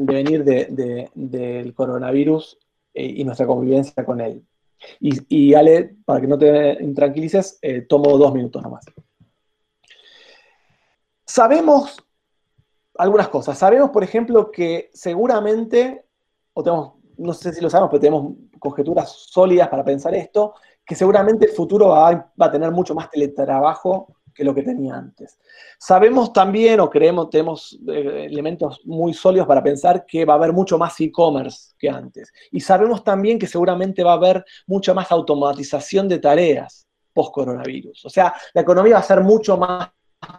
[0.01, 2.59] devenir del coronavirus
[2.95, 4.45] y nuestra convivencia con él?
[5.01, 8.85] Y, Ale, para que no te intranquilices, eh, tomo dos minutos nomás.
[11.25, 11.97] Sabemos
[12.97, 13.59] algunas cosas.
[13.59, 16.07] Sabemos, por ejemplo, que seguramente,
[16.53, 20.55] o tenemos, no sé si lo sabemos, pero tenemos conjeturas sólidas para pensar esto,
[20.85, 25.39] que seguramente el futuro va a tener mucho más teletrabajo que lo que tenía antes.
[25.79, 30.53] Sabemos también, o creemos, tenemos eh, elementos muy sólidos para pensar que va a haber
[30.53, 32.33] mucho más e-commerce que antes.
[32.51, 38.05] Y sabemos también que seguramente va a haber mucha más automatización de tareas post-coronavirus.
[38.05, 39.91] O sea, la economía va a ser mucho más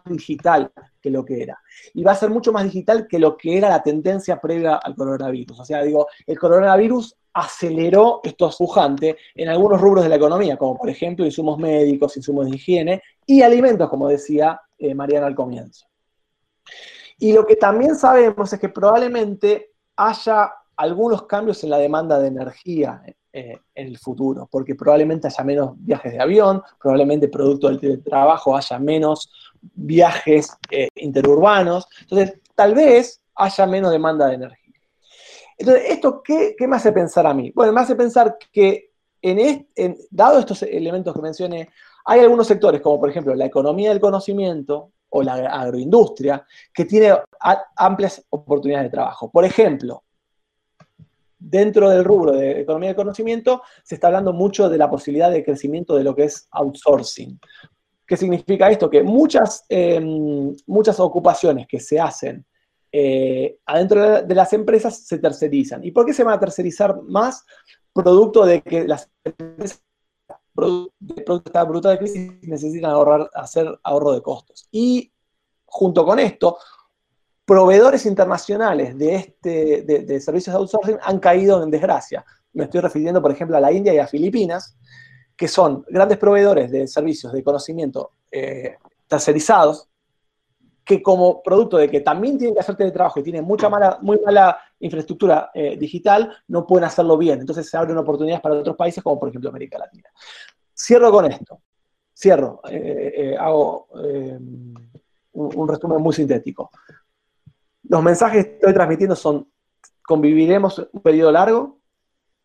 [0.05, 0.71] digital
[1.01, 1.57] que lo que era.
[1.93, 4.95] Y va a ser mucho más digital que lo que era la tendencia previa al
[4.95, 5.59] coronavirus.
[5.59, 10.77] O sea, digo, el coronavirus aceleró esto pujante en algunos rubros de la economía, como
[10.77, 15.85] por ejemplo insumos médicos, insumos de higiene y alimentos, como decía eh, Mariana al comienzo.
[17.19, 22.27] Y lo que también sabemos es que probablemente haya algunos cambios en la demanda de
[22.27, 23.01] energía
[23.33, 28.55] eh, en el futuro, porque probablemente haya menos viajes de avión, probablemente producto del teletrabajo
[28.55, 29.29] haya menos
[29.61, 34.64] viajes eh, interurbanos, entonces tal vez haya menos demanda de energía.
[35.57, 37.51] Entonces, ¿esto qué, me hace pensar a mí?
[37.55, 38.91] Bueno, me hace pensar que,
[39.21, 39.67] en,
[40.11, 41.69] dado estos elementos que mencioné,
[42.05, 47.13] hay algunos sectores, como por ejemplo la economía del conocimiento o la agroindustria, que tiene
[47.77, 49.31] amplias oportunidades de trabajo.
[49.31, 50.03] Por ejemplo,
[51.39, 55.43] dentro del rubro de economía del conocimiento se está hablando mucho de la posibilidad de
[55.43, 57.39] crecimiento de lo que es outsourcing.
[58.05, 58.89] ¿Qué significa esto?
[58.89, 62.45] Que muchas, em, muchas ocupaciones que se hacen
[62.97, 65.83] eh, adentro de las empresas se tercerizan.
[65.83, 67.45] ¿Y por qué se van a tercerizar más?
[67.91, 69.83] Producto de que las empresas
[70.55, 72.93] de esta brutal crisis necesitan
[73.33, 74.69] hacer ahorro de costos.
[74.71, 75.11] Y
[75.65, 76.57] junto con esto,
[77.43, 82.25] proveedores internacionales de, este, de, servicios de outsourcing han caído en desgracia.
[82.53, 84.77] Me estoy refiriendo, por ejemplo, a la India y a Filipinas,
[85.35, 89.89] que son grandes proveedores de servicios de conocimiento eh, tercerizados,
[90.85, 94.19] que como producto de que también tienen que hacer teletrabajo y tienen mucha mala, muy
[94.23, 97.39] mala infraestructura eh, digital, no pueden hacerlo bien.
[97.39, 100.09] Entonces se abren oportunidades para otros países, como por ejemplo América Latina.
[100.77, 101.59] Cierro con esto.
[102.15, 102.61] Cierro.
[102.69, 103.87] Eh, eh, hago
[105.33, 106.69] un, resumen muy sintético.
[107.89, 109.49] Los mensajes que estoy transmitiendo son,
[110.03, 111.79] conviviremos un periodo largo,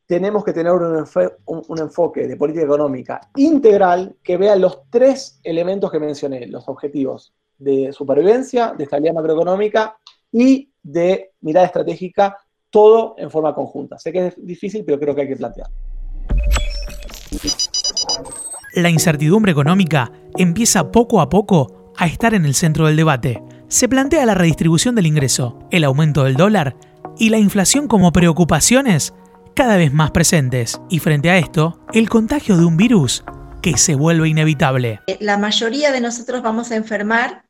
[0.07, 1.05] tenemos que tener un,
[1.45, 7.33] un, enfoque de política económica integral que vea los tres elementos que mencioné, los objetivos
[7.61, 9.97] de supervivencia, de estabilidad macroeconómica
[10.33, 12.37] y de mirada estratégica,
[12.71, 13.99] todo en forma conjunta.
[13.99, 15.75] Sé que es difícil, pero creo que hay que plantearlo.
[18.75, 23.43] La incertidumbre económica empieza poco a poco a estar en el centro del debate.
[23.69, 26.77] Se plantea la redistribución del ingreso, el aumento del dólar
[27.19, 29.13] y la inflación como preocupaciones
[29.55, 30.81] cada vez más presentes.
[30.89, 33.25] Y frente a esto, el contagio de un virus
[33.61, 35.01] que se vuelve inevitable.
[35.19, 37.45] La mayoría de nosotros vamos a enfermar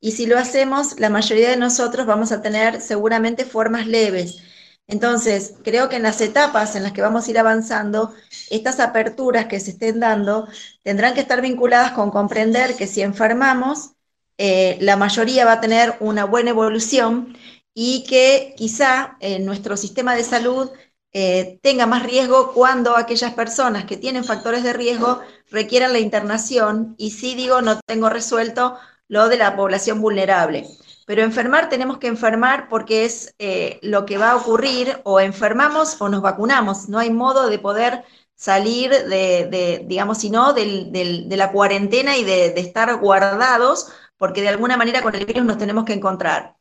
[0.00, 4.42] y si lo hacemos, la mayoría de nosotros vamos a tener seguramente formas leves.
[4.88, 8.14] Entonces, creo que en las etapas en las que vamos a ir avanzando,
[8.50, 10.46] estas aperturas que se estén dando
[10.82, 13.92] tendrán que estar vinculadas con comprender que si enfermamos,
[14.38, 17.36] eh, la mayoría va a tener una buena evolución
[17.74, 20.70] y que quizá en nuestro sistema de salud
[21.12, 25.20] eh, tenga más riesgo cuando aquellas personas que tienen factores de riesgo
[25.50, 28.76] requieran la internación y si digo no tengo resuelto,
[29.08, 30.66] lo de la población vulnerable.
[31.06, 36.00] Pero enfermar tenemos que enfermar porque es eh, lo que va a ocurrir, o enfermamos
[36.00, 36.88] o nos vacunamos.
[36.88, 38.04] No hay modo de poder
[38.34, 43.88] salir de, digamos, sino de la cuarentena y de, estar guardados,
[44.18, 46.56] porque de alguna manera con el virus nos tenemos que encontrar.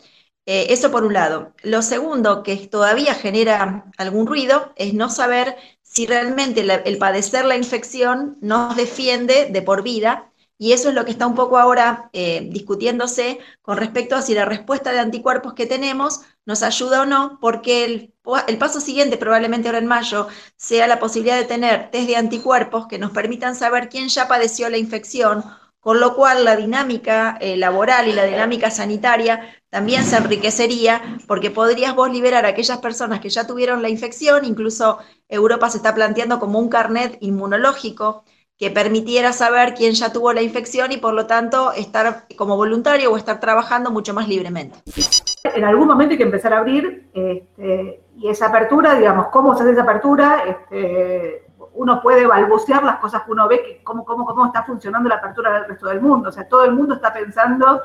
[0.45, 1.53] Eh, eso por un lado.
[1.63, 7.57] Lo segundo, que todavía genera algún ruido, es no saber si realmente el padecer la
[7.57, 12.09] infección nos defiende de por vida y eso es lo que está un poco ahora
[12.13, 17.05] eh, discutiéndose con respecto a si la respuesta de anticuerpos que tenemos nos ayuda o
[17.05, 22.07] no, porque el, paso siguiente, probablemente ahora en mayo, sea la posibilidad de tener test
[22.07, 25.43] de anticuerpos que nos permitan saber quién ya padeció la infección,
[25.79, 31.51] con lo cual la dinámica eh, laboral y la dinámica sanitaria también se enriquecería, porque
[31.51, 35.93] podrías vos liberar a aquellas personas que ya tuvieron la infección, incluso Europa se está
[35.93, 38.23] planteando como un carnet inmunológico
[38.57, 43.11] que permitiera saber quién ya tuvo la infección y por lo tanto estar como voluntario
[43.11, 44.77] o estar trabajando mucho más libremente.
[45.43, 49.63] En algún momento hay que empezar a abrir este, y esa apertura, digamos, ¿cómo se
[49.63, 50.43] hace esa apertura?
[50.47, 51.43] Este,
[51.73, 55.15] uno puede balbucear las cosas que uno ve, que cómo, cómo, cómo está funcionando la
[55.15, 56.29] apertura del resto del mundo.
[56.29, 57.81] O sea, todo el mundo está pensando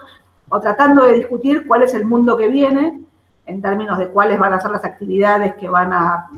[0.49, 3.01] o tratando de discutir cuál es el mundo que viene
[3.47, 6.31] en términos de cuáles van a ser las actividades que van a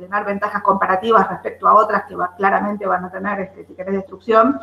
[0.00, 4.58] tener ventajas comparativas respecto a otras que claramente van a tener, este, querés, destrucción.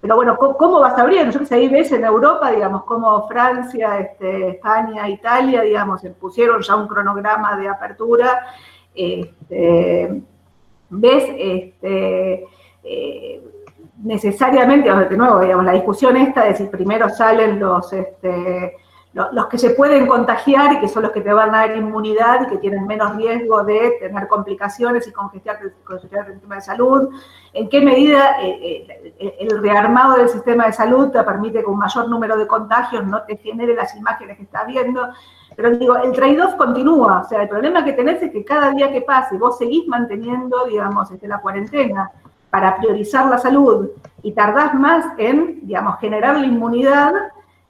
[0.00, 1.32] Pero bueno, ¿cómo, vas abriendo?
[1.32, 6.62] Yo que sé, ahí ves en Europa, digamos, cómo Francia, este, España, Italia, digamos, pusieron
[6.62, 8.46] ya un cronograma de apertura.
[8.94, 10.22] Este,
[10.90, 12.46] ves este,
[12.84, 13.42] eh,
[14.02, 18.76] necesariamente, de nuevo, digamos, la discusión esta de si primero salen los, este,
[19.14, 22.42] los que se pueden contagiar y que son los que te van a dar inmunidad
[22.42, 27.08] y que tienen menos riesgo de tener complicaciones y congestionar el sistema de salud,
[27.54, 28.86] en qué medida eh,
[29.18, 33.06] eh, el rearmado del sistema de salud te permite que un mayor número de contagios
[33.06, 35.08] no te genere las imágenes que estás viendo.
[35.56, 38.92] Pero digo, el trade-off continúa, o sea, el problema que tenés es que cada día
[38.92, 42.12] que pase vos seguís manteniendo, digamos, este, la cuarentena
[42.50, 43.88] para priorizar la salud
[44.22, 47.12] y tardás más en, digamos, generar la inmunidad,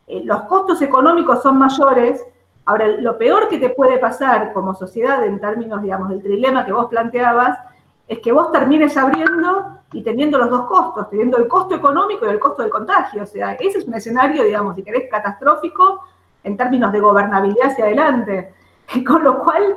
[0.08, 2.24] eh, los costos económicos son mayores.
[2.64, 6.72] Ahora, lo peor que te puede pasar como sociedad en términos, digamos, del trilema que
[6.72, 7.58] vos planteabas,
[8.06, 12.30] es que vos termines abriendo y teniendo los dos costos, teniendo el costo económico y
[12.30, 13.22] el costo del contagio.
[13.22, 16.04] O sea, ese es un escenario, digamos, si querés, catastrófico
[16.44, 18.54] en términos de gobernabilidad hacia adelante.
[19.06, 19.74] Con lo cual,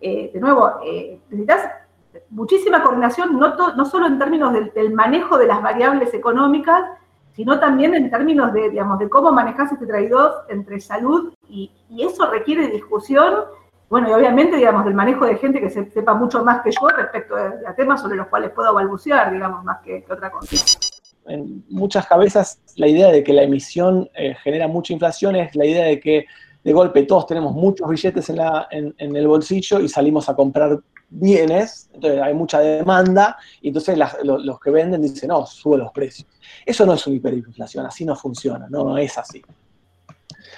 [0.00, 1.70] eh, de nuevo, eh, necesitas
[2.30, 6.82] muchísima coordinación, no, no solo en términos del, manejo de las variables económicas,
[7.34, 12.30] sino también en términos de, digamos, de cómo manejas este trade-off entre salud y, eso
[12.30, 13.44] requiere discusión,
[13.90, 16.88] bueno, y obviamente, digamos, del manejo de gente que se, sepa mucho más que yo
[16.88, 20.56] respecto a, temas sobre los cuales puedo balbucear, digamos, más que, otra cosa.
[21.26, 25.66] En muchas cabezas la idea de que la emisión eh, genera mucha inflación es la
[25.66, 26.24] idea de que
[26.64, 30.34] de golpe todos tenemos muchos billetes en, la, en, en el bolsillo y salimos a
[30.34, 30.80] comprar
[31.12, 36.26] bienes, entonces hay mucha demanda, y entonces los que venden dicen, no, sube los precios.
[36.64, 39.42] Eso no es una hiperinflación, así no funciona, no, es así.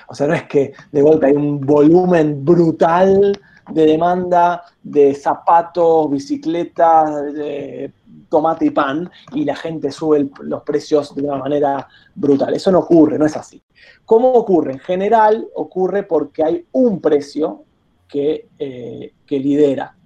[0.08, 3.38] O sea, no es que de golpe hay un volumen brutal
[3.70, 7.92] de demanda de zapatos, bicicletas, de
[8.28, 12.54] tomate y pan, y la gente sube los precios de una manera brutal.
[12.54, 13.62] Eso no ocurre, no es así.
[14.04, 14.72] ¿Cómo ocurre?
[14.72, 17.64] En general ocurre porque hay un precio
[18.06, 19.96] que, eh, que lidera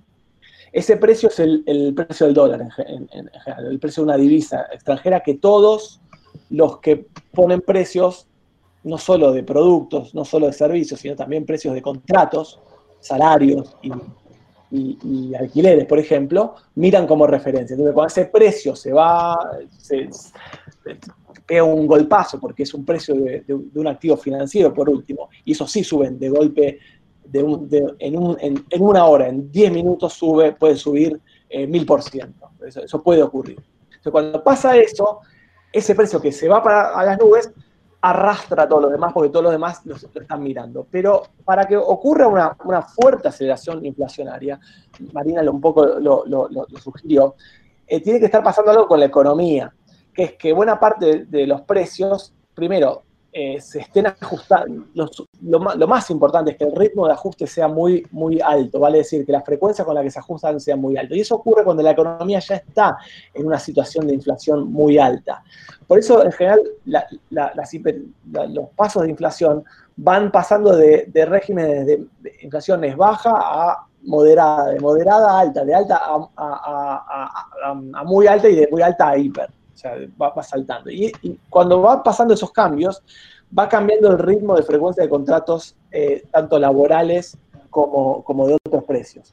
[0.73, 2.69] ese precio es el, precio del dólar
[3.71, 6.01] el precio de una divisa extranjera que todos
[6.51, 8.27] los que ponen precios,
[8.85, 12.61] no solo de productos, no solo de servicios, sino también precios de contratos,
[13.01, 17.75] salarios y, alquileres, por ejemplo, miran como referencia.
[17.75, 20.11] Entonces, cuando ese precio se va, se,
[21.47, 25.53] pega un golpazo, porque es un precio de, de, un activo financiero, por último, y
[25.53, 26.79] eso sí suben de golpe
[27.33, 32.51] en, una hora, en 10 minutos sube, puede subir eh, mil por ciento.
[32.65, 33.61] Eso puede ocurrir.
[33.85, 35.21] Entonces, cuando pasa eso,
[35.73, 37.51] ese precio que se va para a las nubes
[38.01, 40.87] arrastra a todos los demás porque todos los demás lo, están mirando.
[40.91, 44.59] Pero para que ocurra una, fuerte aceleración inflacionaria,
[45.13, 46.25] Marina un poco lo,
[46.81, 47.35] sugirió,
[47.87, 49.73] eh, tiene que estar pasando algo con la economía,
[50.15, 54.87] que es que buena parte de los precios, primero, eh, se estén ajustando.
[54.95, 59.27] Lo, más importante es que el ritmo de ajuste sea muy, muy alto, vale decir,
[59.27, 61.15] que la frecuencia con la que se ajustan sea muy alto.
[61.15, 62.97] Y eso ocurre cuando la economía ya está
[63.35, 65.43] en una situación de inflación muy alta.
[65.87, 66.63] Por eso, en general,
[67.31, 69.63] los pasos de inflación
[69.97, 72.07] van pasando de, regímenes de,
[72.41, 76.01] inflaciones baja a moderada, de moderada a alta, de alta
[76.37, 79.51] a muy alta y de muy alta a hiper.
[79.79, 80.91] O sea, va, saltando.
[80.91, 81.13] Y,
[81.49, 83.01] cuando va pasando esos cambios,
[83.57, 87.39] va cambiando el ritmo de frecuencia de contratos, eh, tanto laborales
[87.71, 89.33] como, como, de otros precios.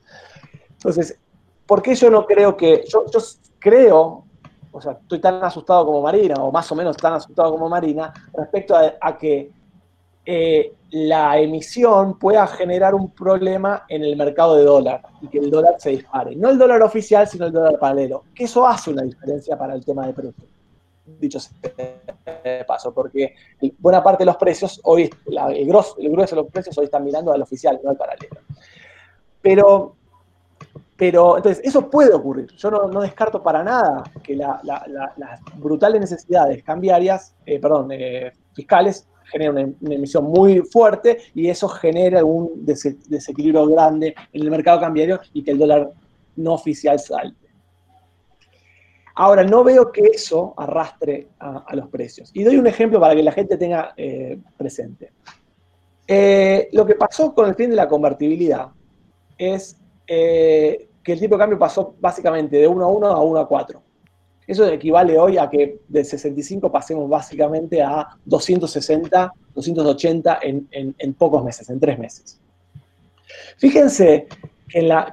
[0.73, 1.17] Entonces,
[1.65, 3.19] ¿por qué yo no creo que, yo, yo
[3.57, 4.23] creo,
[4.71, 8.13] o sea, estoy tan asustado como Marina, o más o menos tan asustado como Marina,
[8.31, 9.51] respecto a que
[10.25, 15.51] eh, la emisión pueda generar un problema en el mercado de dólar y que el
[15.51, 16.35] dólar se dispare.
[16.35, 18.23] No el dólar oficial, sino el dólar paralelo.
[18.33, 20.47] Que eso hace una diferencia para el tema de precios.
[21.19, 21.51] Dicho sea
[22.43, 23.35] de paso, porque
[23.77, 27.41] buena parte de los precios, hoy, el, grueso, de los precios hoy están mirando al
[27.41, 28.37] oficial, no al paralelo.
[29.41, 29.95] Pero,
[30.95, 32.47] pero entonces, eso puede ocurrir.
[32.57, 34.59] Yo no, descarto para nada que las
[35.57, 42.19] brutales necesidades cambiarias, eh, perdón, eh, fiscales, generen una, emisión muy fuerte y eso genera
[42.19, 45.91] algún desequilibrio grande en el mercado cambiario y que el dólar
[46.35, 47.45] no oficial salte.
[49.17, 52.31] Ahora, no veo que eso arrastre a, los precios.
[52.33, 55.13] Y doy un ejemplo para que la gente tenga eh, presente.
[56.05, 58.67] Eh, lo que pasó con el fin de la convertibilidad
[59.37, 63.39] es eh, que el tipo de cambio pasó básicamente de 1 a 1 a 1
[63.39, 63.81] a 4.
[64.47, 71.69] Eso equivale hoy a que de 65 pasemos básicamente a 260, 280 en, pocos meses,
[71.69, 72.39] en tres meses.
[73.57, 74.27] Fíjense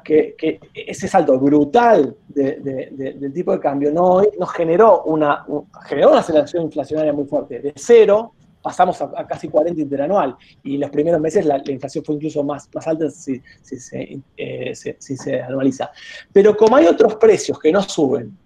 [0.04, 5.46] que, ese salto brutal del tipo de cambio no, nos generó una,
[5.86, 7.60] generó una aceleración inflacionaria muy fuerte.
[7.60, 12.44] De cero pasamos a, casi 40 interanual y los primeros meses la, inflación fue incluso
[12.44, 13.42] más, más alta si,
[14.36, 15.90] eh, si, se, anualiza.
[16.32, 18.36] Pero como hay otros precios que no suben,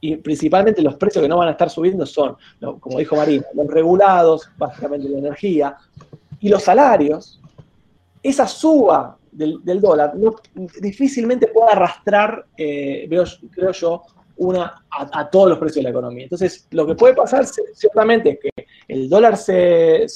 [0.00, 2.36] y principalmente los precios que no van a estar subiendo son,
[2.80, 5.76] como dijo Marina, los regulados, básicamente la energía,
[6.40, 7.40] y los salarios,
[8.22, 10.12] esa suba del, dólar
[10.80, 14.02] difícilmente puede arrastrar, eh, veo, creo yo,
[14.36, 16.24] una, a, todos los precios de la economía.
[16.24, 17.44] Entonces, lo que puede pasar
[17.74, 20.06] ciertamente es que el dólar se,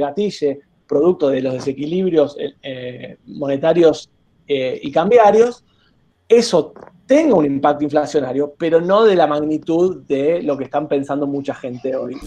[0.00, 4.10] gatille producto de los desequilibrios eh, eh, monetarios
[4.50, 5.62] y cambiarios,
[6.26, 6.72] eso
[7.08, 11.54] tenga un impacto inflacionario, pero no de la magnitud de lo que están pensando mucha
[11.54, 12.20] gente hoy.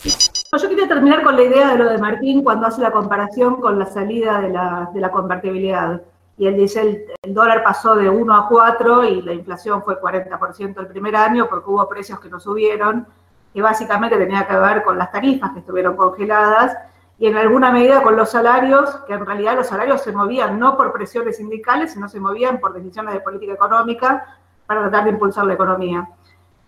[0.59, 3.77] Yo quería terminar con la idea de lo de Martín cuando hace la comparación con
[3.77, 6.01] la salida de la, de la convertibilidad.
[6.35, 10.79] Y él dice, el, dólar pasó de 1 a 4 y la inflación fue 40%
[10.79, 13.05] el primer año porque hubo precios que no subieron,
[13.53, 16.75] que básicamente tenía que ver con las tarifas que estuvieron congeladas
[17.19, 20.75] y en alguna medida con los salarios, que en realidad los salarios se movían no
[20.75, 24.39] por presiones sindicales, sino se movían por decisiones de política económica
[24.71, 26.07] para tratar de impulsar la economía.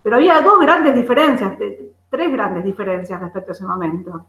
[0.02, 1.54] Pero había dos grandes diferencias
[2.10, 4.26] tres grandes diferencias respecto a ese momento.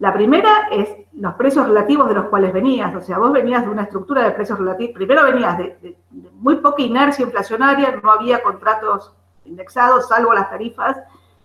[0.00, 3.70] La primera es los precios relativos de los cuales venías, o sea, vos venías de
[3.70, 5.96] una estructura de precios relativos, primero venías de,
[6.34, 9.14] muy poca inercia inflacionaria, no había contratos
[9.46, 10.98] indexados, salvo las tarifas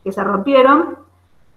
[0.04, 0.98] que se rompieron.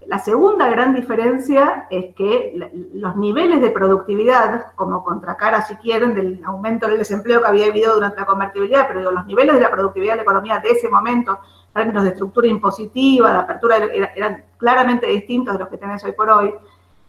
[0.09, 6.41] La segunda gran diferencia es que los niveles de productividad, como contracara si quieren del
[6.45, 10.13] aumento del desempleo que había habido durante la convertibilidad, pero los niveles de la productividad
[10.13, 11.37] de la economía de ese momento,
[11.75, 13.77] términos de estructura impositiva, de apertura,
[14.15, 16.55] eran claramente distintos de los que tenés hoy por hoy.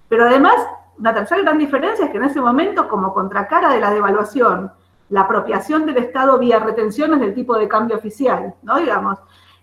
[0.07, 0.57] Pero además,
[0.99, 4.73] una tercera gran diferencia es que en ese momento, como contracara de la devaluación,
[5.09, 8.77] la apropiación del Estado vía retenciones del tipo de cambio oficial, ¿no?
[8.77, 9.19] Digamos,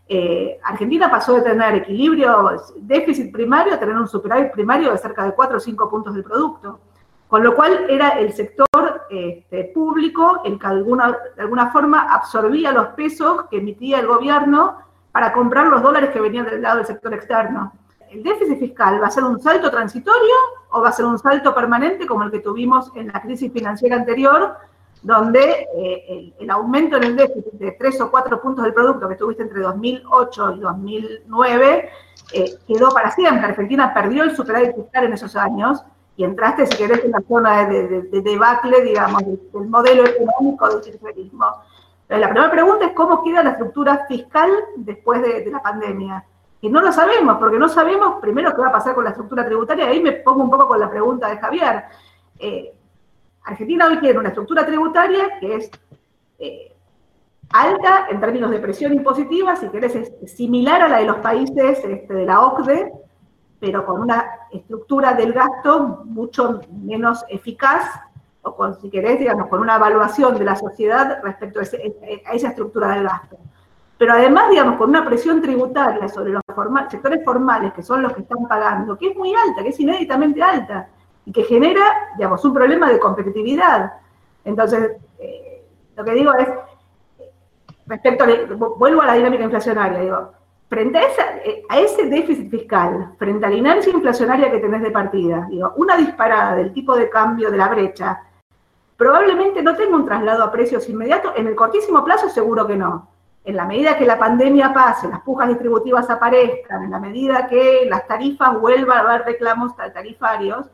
[0.09, 5.23] eh, Argentina pasó de tener equilibrio, déficit primario, a tener un superávit primario de cerca
[5.23, 6.79] de 4 o 5 puntos del producto.
[7.27, 8.67] Con lo cual era el sector
[9.09, 14.77] este, público el que alguna, de alguna forma absorbía los pesos que emitía el gobierno
[15.11, 17.73] para comprar los dólares que venían del lado del sector externo.
[18.09, 20.35] ¿El déficit fiscal va a ser un salto transitorio
[20.69, 23.97] o va a ser un salto permanente como el que tuvimos en la crisis financiera
[23.97, 24.55] anterior,
[25.03, 29.15] donde eh, el, aumento en el déficit de 3 o 4 puntos del producto que
[29.15, 31.89] tuviste entre 2008 y 2009
[32.33, 33.47] eh, quedó para siempre?
[33.47, 35.83] Argentina perdió el superávit fiscal en esos años
[36.17, 41.45] y entraste, si querés, en la zona de, debacle, digamos, del, modelo económico del kirchnerismo.
[42.09, 46.25] La primera pregunta es cómo queda la estructura fiscal después de, la pandemia.
[46.59, 49.45] Y no lo sabemos, porque no sabemos primero qué va a pasar con la estructura
[49.45, 49.85] tributaria.
[49.85, 51.83] Ahí me pongo un poco con la pregunta de Javier.
[52.39, 52.73] Eh,
[53.47, 55.71] Argentina hoy tiene una estructura tributaria que es
[56.37, 56.75] eh,
[57.49, 61.79] alta en términos de presión impositiva, si querés, es similar a la de los países
[61.83, 62.91] este, de la OCDE,
[63.59, 67.85] pero con una estructura del gasto mucho menos eficaz
[68.41, 73.03] o si querés, digamos, con una evaluación de la sociedad respecto a, esa estructura del
[73.03, 73.37] gasto.
[73.97, 76.41] Pero además, digamos, con una presión tributaria sobre los
[76.89, 80.41] sectores formales, que son los que están pagando, que es muy alta, que es inéditamente
[80.41, 80.89] alta,
[81.27, 81.83] y que genera,
[82.15, 83.91] digamos, un problema de competitividad.
[84.45, 85.61] Entonces, eh,
[85.97, 86.47] lo que digo es,
[87.85, 90.31] respecto a, vuelvo a la dinámica inflacionaria, digo,
[90.69, 91.01] frente a,
[91.43, 95.73] eh, a, ese déficit fiscal, frente a la inercia inflacionaria que tenés de partida, digo,
[95.75, 98.21] una disparada del tipo de cambio de la brecha
[98.95, 103.09] Probablemente no tenga un traslado a precios inmediatos, en el cortísimo plazo seguro que no.
[103.43, 107.85] En la medida que la pandemia pase, las pujas distributivas aparezcan, en la medida que
[107.87, 110.65] las tarifas vuelvan a haber reclamos tarifarios,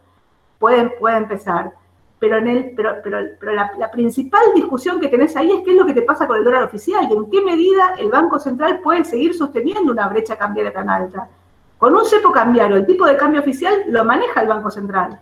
[0.64, 1.73] pueden, puede empezar.
[2.19, 5.85] Pero, en el, pero, pero, la, principal discusión que tenés ahí es qué es lo
[5.85, 9.03] que te pasa con el dólar oficial y en qué medida el Banco Central puede
[9.03, 11.27] seguir sosteniendo una brecha cambiaria tan alta.
[11.77, 15.19] con un cepo cambiario, el tipo de cambio oficial lo maneja el Banco Central.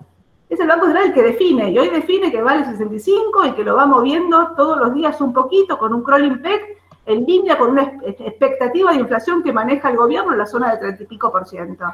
[0.48, 3.64] Es el Banco Central el que define, y hoy define que vale 65 y que
[3.64, 6.62] lo va moviendo todos los días un poquito con un crawling peg
[7.08, 10.80] en línea con una expectativa de inflación que maneja el gobierno en la zona del
[10.82, 11.86] 30 y pico por ciento.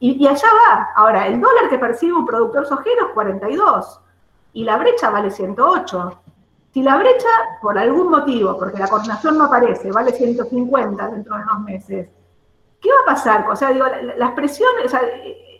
[0.00, 0.88] Y, allá va.
[0.96, 4.00] Ahora, el dólar que percibe un productor sojero es 42
[4.54, 6.20] y la brecha vale 108.
[6.72, 7.28] Si la brecha,
[7.60, 12.08] por algún motivo, porque la coordinación no aparece, vale 150 dentro de dos meses,
[12.80, 13.46] ¿qué va a pasar?
[13.50, 13.84] O sea, digo,
[14.16, 15.02] las presiones, o sea,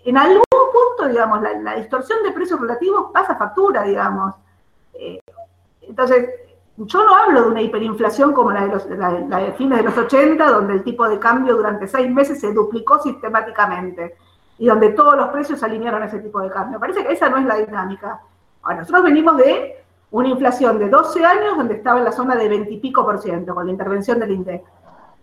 [0.05, 4.35] en algún punto, digamos, la, distorsión de precios relativos pasa factura, digamos.
[4.95, 5.21] Eh,
[5.83, 6.31] entonces,
[6.77, 10.51] yo no hablo de una hiperinflación como la de, los, de fines de los 80,
[10.51, 14.17] donde el tipo de cambio durante seis meses se duplicó sistemáticamente
[14.61, 16.78] y donde todos los precios se alinearon a ese tipo de cambio.
[16.78, 18.20] Parece que esa no es la dinámica.
[18.62, 22.47] Ahora, nosotros venimos de una inflación de 12 años donde estaba en la zona de
[22.47, 24.62] 20 y pico por ciento con la intervención del INDEC,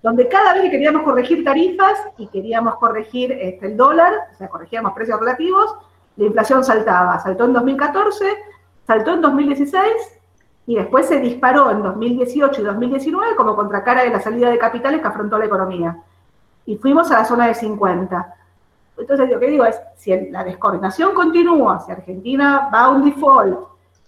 [0.02, 4.50] donde cada vez que queríamos corregir tarifas y queríamos corregir este, el dólar, o sea,
[4.50, 5.76] corregíamos precios relativos,
[6.16, 7.20] la inflación saltaba.
[7.20, 8.26] Saltó en 2014,
[8.88, 9.84] saltó en 2016
[10.66, 15.00] y después se disparó en 2018 y 2019 como contracara de la salida de capitales
[15.00, 15.96] que afrontó la economía.
[16.66, 18.37] Y fuimos a la zona de 50.
[18.98, 23.60] Entonces, lo que digo es, si la descoordinación continúa, si Argentina va a un default,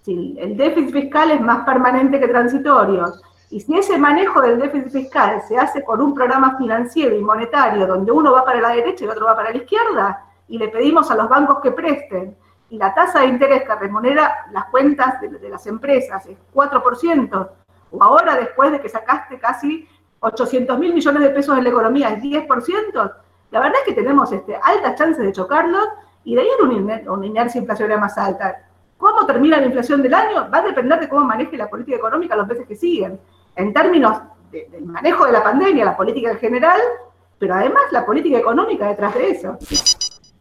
[0.02, 3.14] si el déficit fiscal es más permanente que transitorio,
[3.52, 7.88] y si ese manejo del déficit fiscal se hace con un programa financiero y monetario
[7.88, 11.10] donde uno va para la derecha y otro va para la izquierda, y le pedimos
[11.12, 12.36] a los bancos que presten,
[12.70, 17.50] y la tasa de interés que remunera las cuentas de, las empresas es 4%,
[17.92, 19.88] o ahora después de que sacaste casi
[20.20, 23.14] 800 mil millones de pesos en la economía es 10%,
[23.52, 25.88] la verdad es que tenemos este, altas chances de chocarlos
[26.24, 28.64] y de ahí una, una inercia inflacionaria más alta.
[28.98, 30.50] ¿Cómo termina la inflación del año?
[30.54, 33.20] Va a depender de cómo maneje la política económica los meses que siguen.
[33.56, 34.22] En términos
[34.52, 36.80] del manejo de la pandemia, la política en general,
[37.38, 39.58] pero además la política económica detrás de eso.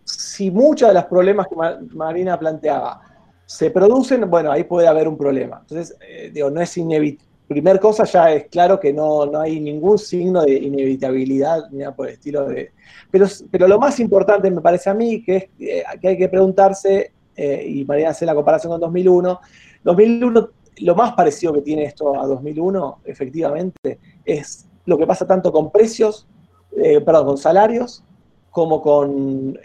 [0.04, 1.56] Si muchos de los problemas que
[1.94, 3.00] Marina planteaba
[3.46, 5.58] se producen, bueno, ahí puede haber un problema.
[5.60, 9.58] Entonces, eh, digo, no es inevitable primer cosa ya es claro que no, no, hay
[9.58, 12.72] ningún signo de inevitabilidad ni nada por el estilo de...
[13.10, 16.28] Pero, pero lo más importante me parece a mí que, es, eh, que hay que
[16.28, 19.40] preguntarse, eh, y María hace la comparación con 2001,
[19.82, 20.50] 2001
[20.80, 25.72] lo más parecido que tiene esto a 2001, efectivamente, es lo que pasa tanto con
[25.72, 26.28] precios,
[26.76, 28.04] eh, perdón, con salarios,
[28.50, 29.58] como con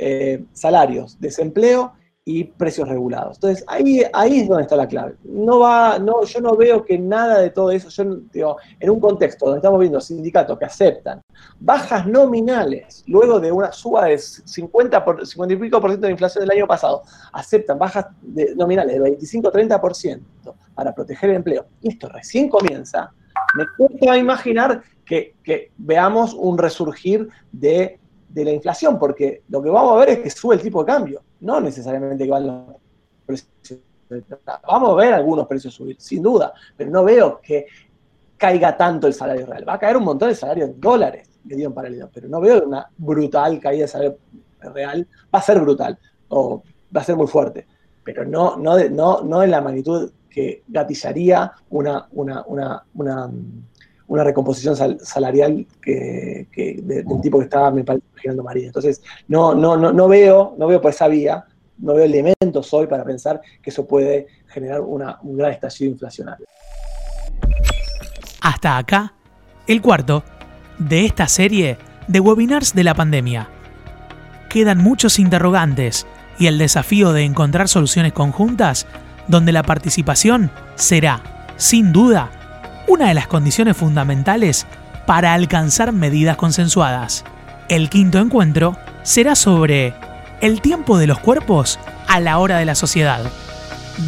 [0.53, 1.93] salarios, desempleo
[2.25, 3.37] y precios regulados.
[3.37, 5.15] Entonces, ahí, ahí es donde está la clave.
[5.23, 8.99] No va, no, yo no veo que nada de todo eso, yo digo, en un
[8.99, 11.21] contexto donde estamos viendo sindicatos que aceptan
[11.59, 16.13] bajas nominales, luego de una suba de 50, por, 50 y pico por ciento de
[16.13, 18.05] inflación del año pasado, aceptan bajas
[18.55, 20.21] nominales de 25-30%
[20.73, 23.11] para proteger el empleo, y esto recién comienza,
[23.55, 27.99] me cuesta imaginar que, que veamos un resurgir de
[28.33, 30.91] de la inflación, porque lo que vamos a ver es que sube el tipo de
[30.91, 32.75] cambio, no necesariamente que van los
[33.25, 33.79] precios.
[34.67, 37.67] Vamos a ver algunos precios subir, sin duda, pero no veo que
[38.37, 39.67] caiga tanto el salario real.
[39.67, 42.39] Va a caer un montón de salario en dólares que dio en paralelo, pero no
[42.39, 44.17] veo una brutal caída de salario
[44.73, 45.07] real.
[45.33, 45.97] Va a ser brutal,
[46.29, 46.63] o
[46.95, 47.67] va a ser muy fuerte,
[48.03, 53.31] pero no, no, no, no en la magnitud que gatillaría una, una, una, una
[54.14, 56.45] una recomposición salarial que,
[56.84, 58.68] del tipo que estaba, me imaginando María.
[58.68, 61.45] Entonces, no, no, no, no, veo, no veo por esa vía,
[61.80, 66.45] no veo elementos hoy para pensar que eso puede generar una, un gran estallido inflacionario.
[68.40, 69.15] Hasta acá,
[69.65, 70.23] el cuarto
[70.77, 73.49] de esta serie de webinars de la pandemia.
[74.48, 76.06] Quedan muchos interrogantes
[76.38, 78.85] y el desafío de encontrar soluciones conjuntas
[79.27, 82.42] donde la participación será, sin duda,
[82.88, 84.65] una de las condiciones fundamentales
[85.05, 87.23] para alcanzar medidas consensuadas.
[87.69, 89.93] El quinto encuentro será sobre
[90.41, 93.22] el tiempo de los cuerpos a la hora de la sociedad.